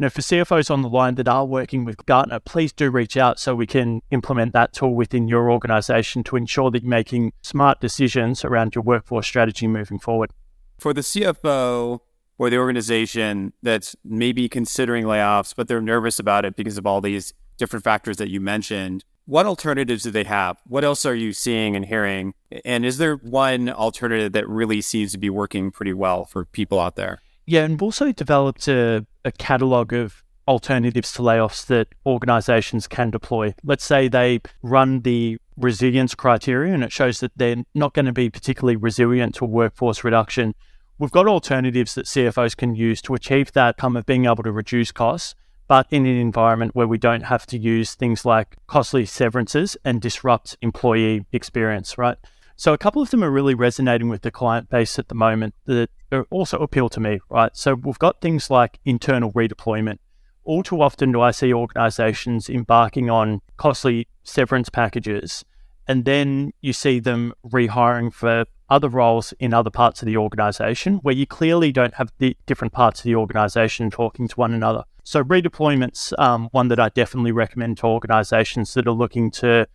know, 0.00 0.10
for 0.10 0.20
CFOs 0.20 0.68
on 0.68 0.82
the 0.82 0.88
line 0.88 1.14
that 1.14 1.28
are 1.28 1.46
working 1.46 1.84
with 1.84 2.04
Gartner, 2.04 2.40
please 2.40 2.72
do 2.72 2.90
reach 2.90 3.16
out 3.16 3.38
so 3.38 3.54
we 3.54 3.68
can 3.68 4.02
implement 4.10 4.52
that 4.54 4.72
tool 4.72 4.96
within 4.96 5.28
your 5.28 5.48
organization 5.48 6.24
to 6.24 6.34
ensure 6.34 6.72
that 6.72 6.82
you're 6.82 6.90
making 6.90 7.34
smart 7.40 7.80
decisions 7.80 8.44
around 8.44 8.74
your 8.74 8.82
workforce 8.82 9.28
strategy 9.28 9.68
moving 9.68 10.00
forward. 10.00 10.32
For 10.80 10.92
the 10.92 11.02
CFO 11.02 12.00
or 12.42 12.50
the 12.50 12.58
organization 12.58 13.52
that's 13.62 13.94
maybe 14.04 14.48
considering 14.48 15.04
layoffs, 15.04 15.54
but 15.56 15.68
they're 15.68 15.80
nervous 15.80 16.18
about 16.18 16.44
it 16.44 16.56
because 16.56 16.76
of 16.76 16.84
all 16.84 17.00
these 17.00 17.32
different 17.56 17.84
factors 17.84 18.16
that 18.16 18.30
you 18.30 18.40
mentioned, 18.40 19.04
what 19.26 19.46
alternatives 19.46 20.02
do 20.02 20.10
they 20.10 20.24
have? 20.24 20.60
What 20.66 20.82
else 20.82 21.06
are 21.06 21.14
you 21.14 21.32
seeing 21.32 21.76
and 21.76 21.84
hearing? 21.84 22.34
And 22.64 22.84
is 22.84 22.98
there 22.98 23.14
one 23.14 23.68
alternative 23.68 24.32
that 24.32 24.48
really 24.48 24.80
seems 24.80 25.12
to 25.12 25.18
be 25.18 25.30
working 25.30 25.70
pretty 25.70 25.92
well 25.92 26.24
for 26.24 26.44
people 26.44 26.80
out 26.80 26.96
there? 26.96 27.22
Yeah, 27.46 27.62
and 27.62 27.74
we've 27.74 27.82
also 27.84 28.10
developed 28.10 28.66
a, 28.66 29.06
a 29.24 29.30
catalog 29.30 29.92
of 29.92 30.24
alternatives 30.48 31.12
to 31.12 31.22
layoffs 31.22 31.64
that 31.66 31.86
organizations 32.04 32.88
can 32.88 33.12
deploy. 33.12 33.54
Let's 33.62 33.84
say 33.84 34.08
they 34.08 34.40
run 34.64 35.02
the 35.02 35.38
resilience 35.56 36.16
criteria 36.16 36.74
and 36.74 36.82
it 36.82 36.90
shows 36.90 37.20
that 37.20 37.30
they're 37.36 37.62
not 37.72 37.94
going 37.94 38.06
to 38.06 38.12
be 38.12 38.30
particularly 38.30 38.74
resilient 38.74 39.36
to 39.36 39.44
workforce 39.44 40.02
reduction. 40.02 40.56
We've 40.98 41.10
got 41.10 41.26
alternatives 41.26 41.94
that 41.94 42.06
CFOs 42.06 42.56
can 42.56 42.74
use 42.74 43.02
to 43.02 43.14
achieve 43.14 43.52
that 43.52 43.60
outcome 43.60 43.96
of 43.96 44.06
being 44.06 44.26
able 44.26 44.42
to 44.44 44.52
reduce 44.52 44.92
costs 44.92 45.34
but 45.72 45.86
in 45.90 46.04
an 46.04 46.18
environment 46.18 46.74
where 46.74 46.86
we 46.86 46.98
don't 46.98 47.22
have 47.22 47.46
to 47.46 47.56
use 47.56 47.94
things 47.94 48.26
like 48.26 48.58
costly 48.66 49.06
severances 49.06 49.74
and 49.86 50.02
disrupt 50.02 50.54
employee 50.60 51.24
experience, 51.32 51.96
right? 51.96 52.18
So 52.56 52.74
a 52.74 52.78
couple 52.78 53.00
of 53.00 53.08
them 53.08 53.24
are 53.24 53.30
really 53.30 53.54
resonating 53.54 54.10
with 54.10 54.20
the 54.20 54.30
client 54.30 54.68
base 54.68 54.98
at 54.98 55.08
the 55.08 55.14
moment 55.14 55.54
that 55.64 55.88
also 56.28 56.58
appeal 56.58 56.90
to 56.90 57.00
me, 57.00 57.20
right? 57.30 57.56
So 57.56 57.74
we've 57.74 57.98
got 57.98 58.20
things 58.20 58.50
like 58.50 58.80
internal 58.84 59.32
redeployment. 59.32 59.98
All 60.44 60.62
too 60.62 60.82
often 60.82 61.10
do 61.10 61.22
I 61.22 61.30
see 61.30 61.54
organizations 61.54 62.50
embarking 62.50 63.08
on 63.08 63.40
costly 63.56 64.08
severance 64.24 64.68
packages 64.68 65.42
and 65.86 66.04
then 66.04 66.52
you 66.60 66.72
see 66.72 67.00
them 67.00 67.32
rehiring 67.46 68.12
for 68.12 68.44
other 68.68 68.88
roles 68.88 69.32
in 69.38 69.52
other 69.52 69.70
parts 69.70 70.00
of 70.00 70.06
the 70.06 70.16
organization 70.16 70.96
where 70.98 71.14
you 71.14 71.26
clearly 71.26 71.72
don't 71.72 71.94
have 71.94 72.10
the 72.18 72.36
different 72.46 72.72
parts 72.72 73.00
of 73.00 73.04
the 73.04 73.14
organization 73.14 73.90
talking 73.90 74.26
to 74.28 74.34
one 74.36 74.54
another. 74.54 74.84
So 75.04 75.22
redeployment's 75.22 76.14
um, 76.16 76.48
one 76.52 76.68
that 76.68 76.80
I 76.80 76.88
definitely 76.88 77.32
recommend 77.32 77.78
to 77.78 77.86
organizations 77.86 78.72
that 78.74 78.86
are 78.86 78.92
looking 78.92 79.30
to 79.32 79.66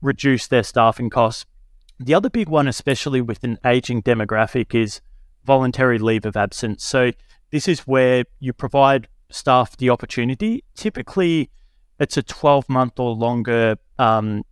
reduce 0.00 0.48
their 0.48 0.64
staffing 0.64 1.08
costs. 1.08 1.46
The 1.98 2.14
other 2.14 2.28
big 2.28 2.48
one, 2.48 2.66
especially 2.66 3.20
with 3.20 3.44
an 3.44 3.58
aging 3.64 4.02
demographic, 4.02 4.74
is 4.74 5.00
voluntary 5.44 5.98
leave 5.98 6.26
of 6.26 6.36
absence. 6.36 6.84
So 6.84 7.12
this 7.50 7.68
is 7.68 7.80
where 7.80 8.24
you 8.40 8.52
provide 8.52 9.08
staff 9.30 9.76
the 9.76 9.90
opportunity. 9.90 10.64
Typically, 10.74 11.48
it's 11.98 12.16
a 12.16 12.22
12 12.22 12.68
month 12.68 12.98
or 12.98 13.12
longer 13.12 13.76
um, 13.98 14.44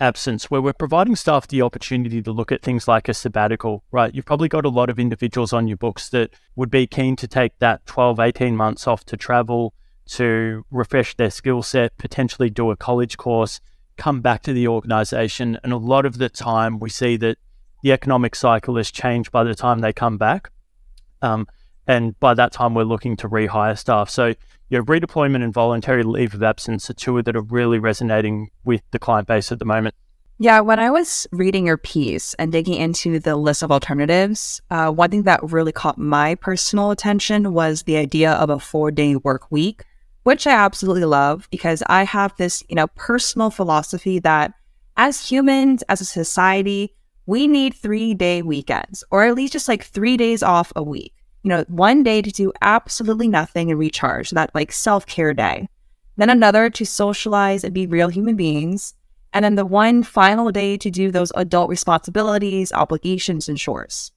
absence 0.00 0.50
where 0.50 0.62
we're 0.62 0.72
providing 0.72 1.16
staff 1.16 1.48
the 1.48 1.62
opportunity 1.62 2.22
to 2.22 2.32
look 2.32 2.52
at 2.52 2.62
things 2.62 2.86
like 2.86 3.08
a 3.08 3.14
sabbatical, 3.14 3.82
right? 3.90 4.14
You've 4.14 4.24
probably 4.24 4.48
got 4.48 4.64
a 4.64 4.70
lot 4.70 4.90
of 4.90 4.98
individuals 4.98 5.52
on 5.52 5.66
your 5.66 5.76
books 5.76 6.08
that 6.10 6.30
would 6.56 6.70
be 6.70 6.86
keen 6.86 7.16
to 7.16 7.26
take 7.26 7.58
that 7.58 7.84
12, 7.86 8.20
18 8.20 8.56
months 8.56 8.86
off 8.86 9.04
to 9.06 9.16
travel, 9.16 9.74
to 10.06 10.64
refresh 10.70 11.16
their 11.16 11.30
skill 11.30 11.62
set, 11.62 11.96
potentially 11.98 12.50
do 12.50 12.70
a 12.70 12.76
college 12.76 13.16
course, 13.16 13.60
come 13.96 14.20
back 14.20 14.42
to 14.42 14.52
the 14.52 14.68
organization. 14.68 15.58
And 15.62 15.72
a 15.72 15.76
lot 15.76 16.06
of 16.06 16.18
the 16.18 16.28
time 16.28 16.78
we 16.78 16.90
see 16.90 17.16
that 17.16 17.38
the 17.82 17.92
economic 17.92 18.34
cycle 18.34 18.76
has 18.76 18.90
changed 18.90 19.30
by 19.30 19.44
the 19.44 19.54
time 19.54 19.80
they 19.80 19.92
come 19.92 20.18
back. 20.18 20.50
Um, 21.22 21.46
and 21.88 22.18
by 22.20 22.34
that 22.34 22.52
time, 22.52 22.74
we're 22.74 22.84
looking 22.84 23.16
to 23.16 23.28
rehire 23.28 23.76
staff. 23.76 24.10
So 24.10 24.34
your 24.68 24.84
redeployment 24.84 25.42
and 25.42 25.52
voluntary 25.52 26.02
leave 26.02 26.34
of 26.34 26.42
absence 26.42 26.90
are 26.90 26.94
two 26.94 27.22
that 27.22 27.34
are 27.34 27.40
really 27.40 27.78
resonating 27.78 28.50
with 28.62 28.82
the 28.90 28.98
client 28.98 29.26
base 29.26 29.50
at 29.50 29.58
the 29.58 29.64
moment. 29.64 29.94
Yeah, 30.38 30.60
when 30.60 30.78
I 30.78 30.90
was 30.90 31.26
reading 31.32 31.66
your 31.66 31.78
piece 31.78 32.34
and 32.34 32.52
digging 32.52 32.74
into 32.74 33.18
the 33.18 33.34
list 33.36 33.62
of 33.62 33.72
alternatives, 33.72 34.60
uh, 34.70 34.90
one 34.90 35.10
thing 35.10 35.22
that 35.22 35.40
really 35.42 35.72
caught 35.72 35.98
my 35.98 36.34
personal 36.36 36.90
attention 36.90 37.54
was 37.54 37.82
the 37.82 37.96
idea 37.96 38.32
of 38.32 38.50
a 38.50 38.60
four 38.60 38.90
day 38.90 39.16
work 39.16 39.50
week, 39.50 39.82
which 40.24 40.46
I 40.46 40.52
absolutely 40.52 41.06
love 41.06 41.48
because 41.50 41.82
I 41.88 42.04
have 42.04 42.36
this, 42.36 42.62
you 42.68 42.76
know, 42.76 42.86
personal 42.88 43.50
philosophy 43.50 44.18
that 44.20 44.52
as 44.98 45.28
humans, 45.28 45.82
as 45.88 46.02
a 46.02 46.04
society, 46.04 46.94
we 47.24 47.48
need 47.48 47.74
three 47.74 48.12
day 48.14 48.42
weekends 48.42 49.02
or 49.10 49.24
at 49.24 49.34
least 49.34 49.54
just 49.54 49.68
like 49.68 49.82
three 49.82 50.18
days 50.18 50.42
off 50.42 50.72
a 50.76 50.82
week 50.82 51.14
you 51.42 51.48
know, 51.48 51.64
one 51.68 52.02
day 52.02 52.22
to 52.22 52.30
do 52.30 52.52
absolutely 52.62 53.28
nothing 53.28 53.70
and 53.70 53.78
recharge, 53.78 54.30
that 54.30 54.54
like 54.54 54.72
self 54.72 55.06
care 55.06 55.34
day. 55.34 55.68
Then 56.16 56.30
another 56.30 56.68
to 56.70 56.84
socialize 56.84 57.62
and 57.64 57.72
be 57.72 57.86
real 57.86 58.08
human 58.08 58.36
beings. 58.36 58.94
And 59.32 59.44
then 59.44 59.54
the 59.54 59.66
one 59.66 60.02
final 60.02 60.50
day 60.50 60.76
to 60.78 60.90
do 60.90 61.10
those 61.10 61.32
adult 61.36 61.68
responsibilities, 61.68 62.72
obligations, 62.72 63.48
and 63.48 63.58
chores. 63.58 64.10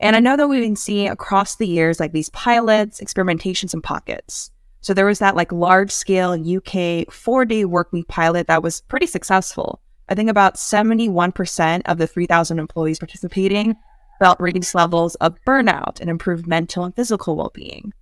And 0.00 0.14
I 0.14 0.20
know 0.20 0.36
that 0.36 0.48
we've 0.48 0.62
been 0.62 0.76
seeing 0.76 1.08
across 1.08 1.56
the 1.56 1.66
years 1.66 1.98
like 1.98 2.12
these 2.12 2.30
pilots, 2.30 3.00
experimentations, 3.00 3.72
and 3.72 3.82
pockets. 3.82 4.50
So 4.80 4.94
there 4.94 5.06
was 5.06 5.18
that 5.18 5.36
like 5.36 5.50
large 5.50 5.90
scale 5.90 6.32
UK 6.32 7.10
four 7.12 7.44
day 7.44 7.64
work 7.64 7.92
week 7.92 8.08
pilot 8.08 8.46
that 8.46 8.62
was 8.62 8.82
pretty 8.82 9.06
successful. 9.06 9.80
I 10.08 10.14
think 10.14 10.30
about 10.30 10.54
71% 10.54 11.82
of 11.86 11.98
the 11.98 12.06
3,000 12.06 12.58
employees 12.58 12.98
participating 12.98 13.76
felt 14.18 14.40
reduced 14.40 14.74
levels 14.74 15.14
of 15.16 15.38
burnout 15.46 16.00
and 16.00 16.10
improved 16.10 16.46
mental 16.46 16.84
and 16.84 16.94
physical 16.94 17.36
well 17.36 17.52
being. 17.54 17.92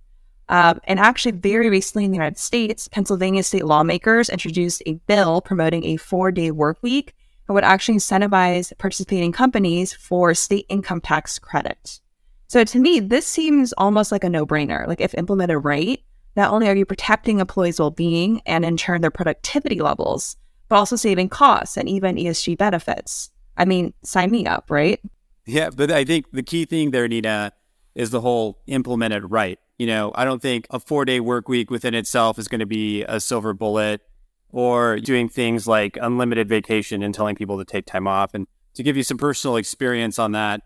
Um, 0.49 0.79
and 0.85 0.99
actually, 0.99 1.33
very 1.33 1.69
recently 1.69 2.05
in 2.05 2.11
the 2.11 2.17
United 2.17 2.37
States, 2.37 2.87
Pennsylvania 2.87 3.43
state 3.43 3.65
lawmakers 3.65 4.29
introduced 4.29 4.81
a 4.85 4.93
bill 4.93 5.41
promoting 5.41 5.83
a 5.85 5.97
four 5.97 6.31
day 6.31 6.51
work 6.51 6.77
week 6.81 7.13
and 7.47 7.55
would 7.55 7.63
actually 7.63 7.97
incentivize 7.97 8.77
participating 8.77 9.31
companies 9.31 9.93
for 9.93 10.33
state 10.33 10.65
income 10.69 11.01
tax 11.01 11.37
credit. 11.37 11.99
So 12.47 12.63
to 12.63 12.79
me, 12.79 13.01
this 13.01 13.27
seems 13.27 13.73
almost 13.73 14.11
like 14.11 14.23
a 14.23 14.29
no 14.29 14.45
brainer. 14.45 14.87
Like, 14.87 15.01
if 15.01 15.13
implemented 15.15 15.65
right, 15.65 16.01
not 16.37 16.51
only 16.51 16.69
are 16.69 16.75
you 16.75 16.85
protecting 16.85 17.39
employees' 17.39 17.79
well 17.79 17.91
being 17.91 18.41
and 18.45 18.63
in 18.63 18.77
turn 18.77 19.01
their 19.01 19.11
productivity 19.11 19.81
levels, 19.81 20.37
but 20.69 20.77
also 20.77 20.95
saving 20.95 21.29
costs 21.29 21.75
and 21.75 21.89
even 21.89 22.15
ESG 22.15 22.57
benefits. 22.57 23.31
I 23.57 23.65
mean, 23.65 23.93
sign 24.03 24.31
me 24.31 24.45
up, 24.45 24.69
right? 24.69 25.01
Yeah, 25.47 25.69
but 25.69 25.89
I 25.89 26.03
think 26.03 26.31
the 26.31 26.43
key 26.43 26.65
thing 26.65 26.91
there, 26.91 27.07
Nina, 27.07 27.53
is 27.95 28.11
the 28.11 28.21
whole 28.21 28.59
implemented 28.67 29.31
right. 29.31 29.57
You 29.79 29.87
know, 29.87 30.11
I 30.13 30.25
don't 30.25 30.41
think 30.41 30.67
a 30.69 30.79
four 30.79 31.05
day 31.05 31.19
work 31.19 31.47
week 31.47 31.71
within 31.71 31.93
itself 31.93 32.37
is 32.37 32.47
going 32.47 32.59
to 32.59 32.65
be 32.65 33.03
a 33.03 33.19
silver 33.19 33.53
bullet 33.53 34.01
or 34.49 34.99
doing 34.99 35.29
things 35.29 35.67
like 35.67 35.97
unlimited 36.01 36.49
vacation 36.49 37.01
and 37.01 37.13
telling 37.13 37.35
people 37.35 37.57
to 37.57 37.65
take 37.65 37.85
time 37.85 38.07
off. 38.07 38.33
And 38.33 38.45
to 38.73 38.83
give 38.83 38.97
you 38.97 39.03
some 39.03 39.17
personal 39.17 39.55
experience 39.55 40.19
on 40.19 40.33
that, 40.33 40.61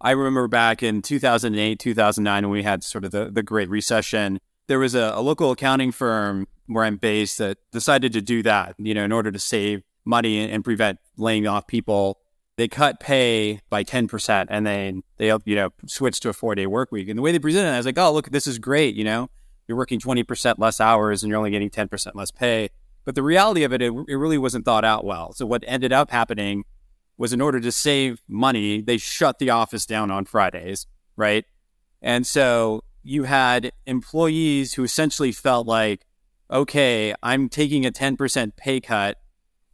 I 0.00 0.12
remember 0.12 0.46
back 0.46 0.82
in 0.82 1.02
2008, 1.02 1.78
2009, 1.78 2.42
when 2.44 2.50
we 2.50 2.62
had 2.62 2.84
sort 2.84 3.04
of 3.04 3.10
the, 3.10 3.30
the 3.30 3.42
Great 3.42 3.68
Recession, 3.68 4.38
there 4.66 4.78
was 4.78 4.94
a, 4.94 5.12
a 5.14 5.22
local 5.22 5.50
accounting 5.50 5.90
firm 5.90 6.46
where 6.66 6.84
I'm 6.84 6.96
based 6.96 7.38
that 7.38 7.58
decided 7.72 8.12
to 8.12 8.20
do 8.20 8.42
that, 8.42 8.74
you 8.78 8.94
know, 8.94 9.04
in 9.04 9.12
order 9.12 9.32
to 9.32 9.38
save 9.38 9.82
money 10.04 10.38
and 10.38 10.62
prevent 10.62 10.98
laying 11.16 11.46
off 11.46 11.66
people 11.66 12.20
they 12.58 12.66
cut 12.66 12.98
pay 12.98 13.60
by 13.70 13.84
10% 13.84 14.46
and 14.50 14.66
then 14.66 15.02
they, 15.16 15.28
you 15.44 15.54
know, 15.54 15.70
switched 15.86 16.24
to 16.24 16.28
a 16.28 16.32
four 16.32 16.56
day 16.56 16.66
work 16.66 16.90
week. 16.90 17.08
And 17.08 17.16
the 17.16 17.22
way 17.22 17.30
they 17.30 17.38
presented 17.38 17.68
it, 17.68 17.74
I 17.74 17.76
was 17.76 17.86
like, 17.86 17.96
oh, 17.96 18.12
look, 18.12 18.30
this 18.30 18.48
is 18.48 18.58
great. 18.58 18.96
You 18.96 19.04
know, 19.04 19.30
you're 19.68 19.78
working 19.78 20.00
20% 20.00 20.56
less 20.58 20.80
hours 20.80 21.22
and 21.22 21.30
you're 21.30 21.38
only 21.38 21.52
getting 21.52 21.70
10% 21.70 22.16
less 22.16 22.32
pay. 22.32 22.70
But 23.04 23.14
the 23.14 23.22
reality 23.22 23.62
of 23.62 23.72
it, 23.72 23.80
it, 23.80 23.92
it 24.08 24.16
really 24.16 24.38
wasn't 24.38 24.64
thought 24.64 24.84
out 24.84 25.04
well. 25.04 25.32
So 25.32 25.46
what 25.46 25.62
ended 25.68 25.92
up 25.92 26.10
happening 26.10 26.64
was 27.16 27.32
in 27.32 27.40
order 27.40 27.60
to 27.60 27.70
save 27.70 28.22
money, 28.26 28.80
they 28.80 28.98
shut 28.98 29.38
the 29.38 29.50
office 29.50 29.86
down 29.86 30.10
on 30.10 30.24
Fridays, 30.24 30.88
right? 31.16 31.44
And 32.02 32.26
so 32.26 32.82
you 33.04 33.22
had 33.22 33.70
employees 33.86 34.74
who 34.74 34.82
essentially 34.82 35.30
felt 35.30 35.68
like, 35.68 36.04
okay, 36.50 37.14
I'm 37.22 37.48
taking 37.48 37.86
a 37.86 37.92
10% 37.92 38.56
pay 38.56 38.80
cut 38.80 39.16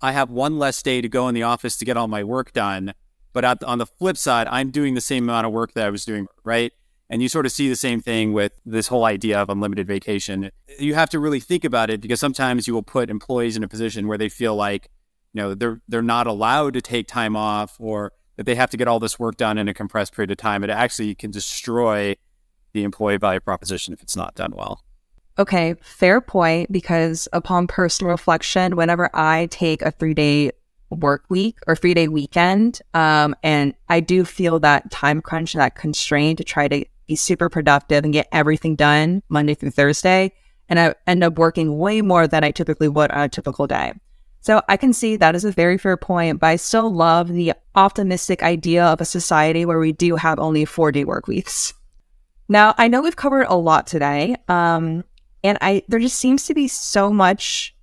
I 0.05 0.13
have 0.13 0.29
one 0.29 0.59
less 0.59 0.83
day 0.83 1.01
to 1.01 1.09
go 1.09 1.29
in 1.29 1.35
the 1.35 1.45
office 1.45 1.79
to 1.79 1.85
get 1.87 1.97
all 1.97 2.09
my 2.09 2.23
work 2.23 2.53
done. 2.53 2.93
But 3.33 3.65
on 3.65 3.79
the 3.79 3.87
flip 3.87 4.19
side, 4.19 4.47
I'm 4.51 4.71
doing 4.71 4.93
the 4.93 5.01
same 5.01 5.25
amount 5.25 5.47
of 5.47 5.53
work 5.55 5.73
that 5.73 5.87
I 5.87 5.89
was 5.89 6.05
doing, 6.05 6.27
right? 6.45 6.75
And 7.09 7.23
you 7.23 7.31
sort 7.31 7.47
of 7.47 7.53
see 7.53 7.71
the 7.71 7.75
same 7.75 8.03
thing 8.03 8.35
with 8.35 8.53
this 8.67 8.89
whole 8.89 9.07
idea 9.07 9.41
of 9.41 9.49
unlimited 9.49 9.87
vacation. 9.87 10.51
You 10.79 10.95
have 10.95 11.09
to 11.09 11.19
really 11.19 11.41
think 11.41 11.65
about 11.65 11.89
it 11.89 12.03
because 12.03 12.21
sometimes 12.21 12.67
you 12.67 12.75
will 12.75 12.83
put 12.83 13.09
employees 13.09 13.57
in 13.57 13.65
a 13.65 13.69
position 13.69 14.07
where 14.07 14.19
they 14.19 14.29
feel 14.29 14.55
like, 14.55 14.91
you 15.33 15.41
know, 15.41 15.55
they're 15.55 15.81
they're 15.89 16.03
not 16.03 16.27
allowed 16.27 16.75
to 16.75 16.83
take 16.83 17.09
time 17.09 17.35
off 17.35 17.77
or 17.81 18.13
that 18.37 18.45
they 18.45 18.57
have 18.57 18.69
to 18.71 18.77
get 18.77 18.87
all 18.87 19.01
this 19.01 19.19
work 19.19 19.39
done 19.39 19.57
in 19.57 19.69
a 19.69 19.75
compressed 19.75 20.15
period 20.15 20.31
of 20.31 20.37
time. 20.37 20.63
It 20.63 20.69
actually 20.69 21.15
can 21.15 21.31
destroy 21.31 22.15
the 22.75 22.85
employee 22.85 23.17
value 23.17 23.41
proposition 23.41 23.95
if 23.95 24.03
it's 24.03 24.17
not 24.17 24.35
done 24.35 24.53
well. 24.55 24.84
Okay, 25.39 25.75
fair 25.81 26.21
point. 26.21 26.71
Because 26.71 27.29
upon 27.33 27.67
personal 27.67 28.11
reflection, 28.11 28.77
whenever 28.77 29.11
I 29.15 29.47
take 29.51 29.83
a 29.83 29.91
three 29.91 30.15
day 30.15 30.53
work 30.91 31.25
week 31.29 31.59
or 31.67 31.75
three 31.75 31.95
day 31.95 32.09
weekend, 32.09 32.81
um, 32.93 33.35
and 33.43 33.75
I 33.89 34.01
do 34.01 34.25
feel 34.25 34.61
that 34.61 34.91
time 34.91 35.21
crunch, 35.21 35.55
that 35.55 35.75
constraint 35.75 36.39
to 36.39 36.45
try 36.45 36.69
to 36.69 36.85
be 37.07 37.17
super 37.17 37.49
productive 37.49 38.05
and 38.05 38.13
get 38.13 38.29
everything 38.33 38.77
done 38.77 39.23
Monday 39.29 39.55
through 39.55 39.71
Thursday, 39.71 40.33
and 40.69 40.79
I 40.79 40.95
end 41.07 41.23
up 41.23 41.39
working 41.39 41.79
way 41.79 42.01
more 42.01 42.27
than 42.27 42.45
I 42.45 42.51
typically 42.51 42.89
would 42.89 43.11
on 43.11 43.21
a 43.21 43.29
typical 43.29 43.67
day. 43.67 43.93
So 44.41 44.61
I 44.69 44.77
can 44.77 44.93
see 44.93 45.17
that 45.17 45.35
is 45.35 45.45
a 45.45 45.51
very 45.51 45.79
fair 45.79 45.97
point, 45.97 46.39
but 46.39 46.49
I 46.49 46.57
still 46.57 46.93
love 46.93 47.29
the 47.29 47.55
optimistic 47.75 48.43
idea 48.43 48.85
of 48.85 49.01
a 49.01 49.07
society 49.07 49.65
where 49.65 49.79
we 49.79 49.93
do 49.93 50.17
have 50.17 50.39
only 50.39 50.65
four 50.67 50.93
day 50.93 51.05
work 51.05 51.27
weeks. 51.27 51.73
Now, 52.49 52.75
I 52.77 52.89
know 52.89 53.01
we've 53.01 53.17
covered 53.17 53.47
a 53.49 53.57
lot 53.57 53.87
today. 53.87 54.37
Um, 54.49 55.05
and 55.45 55.59
I 55.61 55.83
there 55.87 56.01
just 56.01 56.19
seems 56.19 56.47
to 56.47 56.55
be 56.55 56.67
so 56.67 57.13
much 57.13 57.77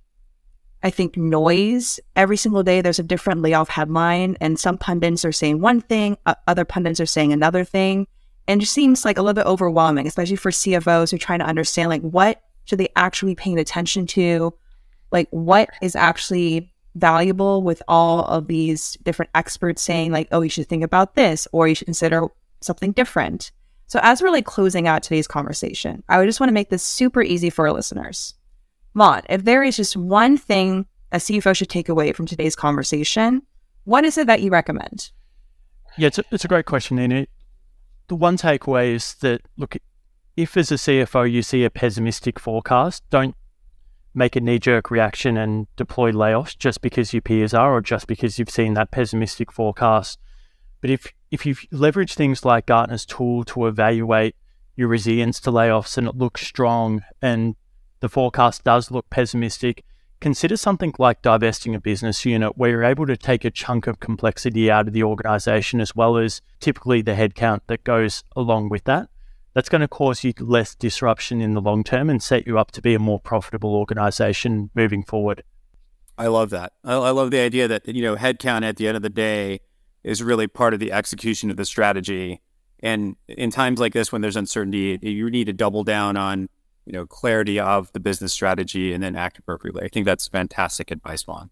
I 0.82 0.90
think 0.90 1.16
noise 1.16 2.00
every 2.16 2.36
single 2.36 2.64
day. 2.64 2.80
There's 2.80 2.98
a 2.98 3.04
different 3.04 3.40
layoff 3.40 3.68
headline, 3.68 4.36
and 4.40 4.58
some 4.58 4.76
pundits 4.76 5.24
are 5.24 5.32
saying 5.32 5.60
one 5.60 5.80
thing, 5.80 6.16
uh, 6.26 6.34
other 6.48 6.64
pundits 6.64 6.98
are 6.98 7.06
saying 7.06 7.32
another 7.32 7.62
thing, 7.64 8.08
and 8.48 8.60
it 8.60 8.64
just 8.64 8.72
seems 8.74 9.04
like 9.04 9.16
a 9.16 9.22
little 9.22 9.34
bit 9.34 9.46
overwhelming, 9.46 10.06
especially 10.08 10.36
for 10.36 10.50
CFOs 10.50 11.10
who 11.10 11.16
are 11.16 11.18
trying 11.18 11.38
to 11.38 11.46
understand 11.46 11.88
like 11.88 12.02
what 12.02 12.42
should 12.64 12.78
they 12.78 12.88
actually 12.96 13.32
be 13.32 13.36
paying 13.36 13.58
attention 13.58 14.06
to, 14.08 14.52
like 15.12 15.28
what 15.30 15.70
is 15.80 15.94
actually 15.94 16.72
valuable 16.96 17.62
with 17.62 17.82
all 17.88 18.24
of 18.24 18.48
these 18.48 18.98
different 19.02 19.30
experts 19.34 19.82
saying 19.82 20.10
like, 20.10 20.28
oh, 20.32 20.40
you 20.40 20.50
should 20.50 20.68
think 20.68 20.82
about 20.82 21.14
this, 21.14 21.46
or 21.52 21.68
you 21.68 21.76
should 21.76 21.86
consider 21.86 22.26
something 22.60 22.90
different. 22.90 23.52
So, 23.86 24.00
as 24.02 24.22
we're 24.22 24.30
like 24.30 24.46
closing 24.46 24.88
out 24.88 25.02
today's 25.02 25.26
conversation, 25.26 26.02
I 26.08 26.18
would 26.18 26.26
just 26.26 26.40
want 26.40 26.48
to 26.48 26.54
make 26.54 26.70
this 26.70 26.82
super 26.82 27.22
easy 27.22 27.50
for 27.50 27.66
our 27.66 27.74
listeners. 27.74 28.34
Vaughn, 28.94 29.22
if 29.28 29.44
there 29.44 29.62
is 29.62 29.76
just 29.76 29.96
one 29.96 30.36
thing 30.36 30.86
a 31.12 31.16
CFO 31.16 31.54
should 31.54 31.68
take 31.68 31.88
away 31.88 32.12
from 32.12 32.26
today's 32.26 32.56
conversation, 32.56 33.42
what 33.84 34.04
is 34.04 34.16
it 34.16 34.26
that 34.26 34.40
you 34.40 34.50
recommend? 34.50 35.10
Yeah, 35.98 36.06
it's 36.08 36.18
a, 36.18 36.24
it's 36.30 36.44
a 36.44 36.48
great 36.48 36.66
question, 36.66 36.96
Nina. 36.96 37.26
The 38.08 38.14
one 38.14 38.36
takeaway 38.36 38.94
is 38.94 39.14
that, 39.16 39.42
look, 39.56 39.76
if 40.36 40.56
as 40.56 40.72
a 40.72 40.76
CFO 40.76 41.30
you 41.30 41.42
see 41.42 41.64
a 41.64 41.70
pessimistic 41.70 42.38
forecast, 42.38 43.02
don't 43.10 43.34
make 44.14 44.36
a 44.36 44.40
knee 44.40 44.58
jerk 44.58 44.90
reaction 44.90 45.36
and 45.36 45.66
deploy 45.76 46.12
layoffs 46.12 46.56
just 46.56 46.80
because 46.82 47.12
your 47.12 47.22
peers 47.22 47.54
are 47.54 47.74
or 47.74 47.80
just 47.80 48.06
because 48.06 48.38
you've 48.38 48.50
seen 48.50 48.74
that 48.74 48.90
pessimistic 48.90 49.50
forecast. 49.50 50.18
But 50.80 50.90
if 50.90 51.12
if 51.32 51.46
you 51.46 51.56
leverage 51.70 52.12
things 52.12 52.44
like 52.44 52.66
Gartner's 52.66 53.06
tool 53.06 53.42
to 53.44 53.66
evaluate 53.66 54.36
your 54.76 54.86
resilience 54.86 55.40
to 55.40 55.50
layoffs 55.50 55.96
and 55.96 56.06
it 56.06 56.14
looks 56.14 56.46
strong 56.46 57.02
and 57.22 57.56
the 58.00 58.08
forecast 58.10 58.64
does 58.64 58.90
look 58.90 59.08
pessimistic, 59.08 59.82
consider 60.20 60.58
something 60.58 60.92
like 60.98 61.22
divesting 61.22 61.74
a 61.74 61.80
business 61.80 62.26
unit 62.26 62.58
where 62.58 62.70
you're 62.70 62.84
able 62.84 63.06
to 63.06 63.16
take 63.16 63.46
a 63.46 63.50
chunk 63.50 63.86
of 63.86 63.98
complexity 63.98 64.70
out 64.70 64.86
of 64.86 64.92
the 64.92 65.02
organization 65.02 65.80
as 65.80 65.96
well 65.96 66.18
as 66.18 66.42
typically 66.60 67.00
the 67.00 67.14
headcount 67.14 67.60
that 67.66 67.82
goes 67.82 68.24
along 68.36 68.68
with 68.68 68.84
that. 68.84 69.08
That's 69.54 69.70
going 69.70 69.80
to 69.80 69.88
cause 69.88 70.22
you 70.22 70.34
less 70.38 70.74
disruption 70.74 71.40
in 71.40 71.54
the 71.54 71.62
long 71.62 71.82
term 71.82 72.10
and 72.10 72.22
set 72.22 72.46
you 72.46 72.58
up 72.58 72.72
to 72.72 72.82
be 72.82 72.92
a 72.92 72.98
more 72.98 73.20
profitable 73.20 73.74
organization 73.74 74.68
moving 74.74 75.02
forward. 75.02 75.44
I 76.18 76.26
love 76.26 76.50
that. 76.50 76.74
I, 76.84 77.10
love 77.10 77.30
the 77.30 77.40
idea 77.40 77.66
that, 77.68 77.88
you 77.88 78.02
know, 78.02 78.16
headcount 78.16 78.64
at 78.64 78.76
the 78.76 78.86
end 78.86 78.98
of 78.98 79.02
the 79.02 79.08
day 79.08 79.60
is 80.04 80.22
really 80.22 80.46
part 80.46 80.74
of 80.74 80.80
the 80.80 80.92
execution 80.92 81.50
of 81.50 81.56
the 81.56 81.64
strategy. 81.64 82.40
And 82.80 83.16
in 83.28 83.50
times 83.50 83.78
like 83.78 83.92
this, 83.92 84.10
when 84.10 84.22
there's 84.22 84.36
uncertainty, 84.36 84.98
you 85.02 85.30
need 85.30 85.44
to 85.44 85.52
double 85.52 85.84
down 85.84 86.16
on 86.16 86.48
you 86.86 86.92
know 86.92 87.06
clarity 87.06 87.60
of 87.60 87.92
the 87.92 88.00
business 88.00 88.32
strategy 88.32 88.92
and 88.92 89.02
then 89.02 89.16
act 89.16 89.38
appropriately. 89.38 89.84
I 89.84 89.88
think 89.88 90.06
that's 90.06 90.26
fantastic 90.28 90.90
advice, 90.90 91.22
Vaughn. 91.22 91.50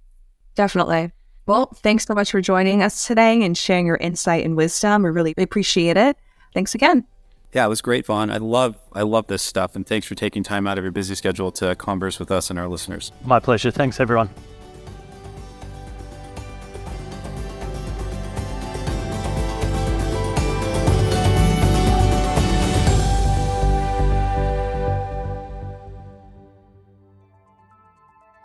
Definitely. 0.54 1.12
Well, 1.46 1.66
thanks 1.76 2.04
so 2.04 2.14
much 2.14 2.30
for 2.30 2.40
joining 2.40 2.82
us 2.82 3.06
today 3.06 3.42
and 3.42 3.56
sharing 3.56 3.86
your 3.86 3.96
insight 3.96 4.44
and 4.44 4.56
wisdom. 4.56 5.02
We 5.02 5.10
really 5.10 5.34
appreciate 5.36 5.96
it. 5.96 6.16
Thanks 6.54 6.74
again. 6.74 7.06
Yeah, 7.52 7.66
it 7.66 7.68
was 7.68 7.80
great, 7.80 8.06
Vaughn. 8.06 8.30
I 8.30 8.36
love 8.36 8.76
I 8.92 9.02
love 9.02 9.26
this 9.26 9.42
stuff, 9.42 9.74
and 9.74 9.86
thanks 9.86 10.06
for 10.06 10.14
taking 10.14 10.42
time 10.42 10.66
out 10.66 10.78
of 10.78 10.84
your 10.84 10.92
busy 10.92 11.14
schedule 11.14 11.50
to 11.52 11.74
converse 11.74 12.18
with 12.18 12.30
us 12.30 12.50
and 12.50 12.58
our 12.58 12.68
listeners. 12.68 13.10
My 13.24 13.40
pleasure. 13.40 13.70
Thanks, 13.70 13.98
everyone. 13.98 14.30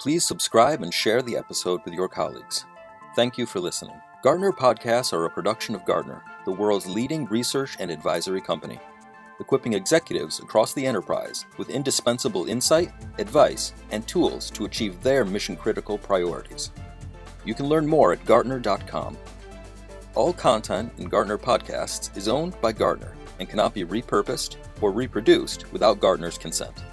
Please 0.05 0.23
subscribe 0.23 0.83
and 0.83 0.93
share 0.93 1.23
the 1.23 1.35
episode 1.35 1.81
with 1.83 1.95
your 1.95 2.07
colleagues. 2.07 2.65
Thank 3.15 3.39
you 3.39 3.47
for 3.47 3.59
listening. 3.59 3.99
Gartner 4.21 4.51
podcasts 4.51 5.11
are 5.13 5.25
a 5.25 5.29
production 5.31 5.73
of 5.73 5.83
Gartner, 5.83 6.21
the 6.45 6.51
world's 6.51 6.85
leading 6.85 7.25
research 7.25 7.75
and 7.79 7.89
advisory 7.89 8.39
company, 8.39 8.77
equipping 9.39 9.73
executives 9.73 10.37
across 10.37 10.75
the 10.75 10.85
enterprise 10.85 11.47
with 11.57 11.71
indispensable 11.71 12.45
insight, 12.45 12.91
advice, 13.17 13.73
and 13.89 14.07
tools 14.07 14.51
to 14.51 14.65
achieve 14.65 15.01
their 15.01 15.25
mission 15.25 15.55
critical 15.55 15.97
priorities. 15.97 16.69
You 17.43 17.55
can 17.55 17.65
learn 17.65 17.87
more 17.87 18.13
at 18.13 18.23
Gartner.com. 18.25 19.17
All 20.13 20.33
content 20.33 20.93
in 20.99 21.09
Gartner 21.09 21.39
podcasts 21.39 22.15
is 22.15 22.27
owned 22.27 22.61
by 22.61 22.73
Gartner 22.73 23.15
and 23.39 23.49
cannot 23.49 23.73
be 23.73 23.83
repurposed 23.83 24.57
or 24.81 24.91
reproduced 24.91 25.65
without 25.73 25.99
Gartner's 25.99 26.37
consent. 26.37 26.83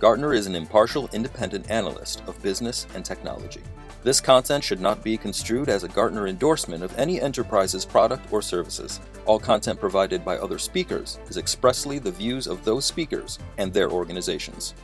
Gartner 0.00 0.32
is 0.32 0.46
an 0.46 0.54
impartial 0.54 1.10
independent 1.12 1.68
analyst 1.72 2.22
of 2.28 2.40
business 2.40 2.86
and 2.94 3.04
technology. 3.04 3.62
This 4.04 4.20
content 4.20 4.62
should 4.62 4.80
not 4.80 5.02
be 5.02 5.16
construed 5.16 5.68
as 5.68 5.82
a 5.82 5.88
Gartner 5.88 6.28
endorsement 6.28 6.84
of 6.84 6.96
any 6.96 7.20
enterprise's 7.20 7.84
product 7.84 8.32
or 8.32 8.40
services. 8.40 9.00
All 9.26 9.40
content 9.40 9.80
provided 9.80 10.24
by 10.24 10.38
other 10.38 10.56
speakers 10.56 11.18
is 11.28 11.36
expressly 11.36 11.98
the 11.98 12.12
views 12.12 12.46
of 12.46 12.64
those 12.64 12.84
speakers 12.84 13.40
and 13.58 13.74
their 13.74 13.90
organizations. 13.90 14.74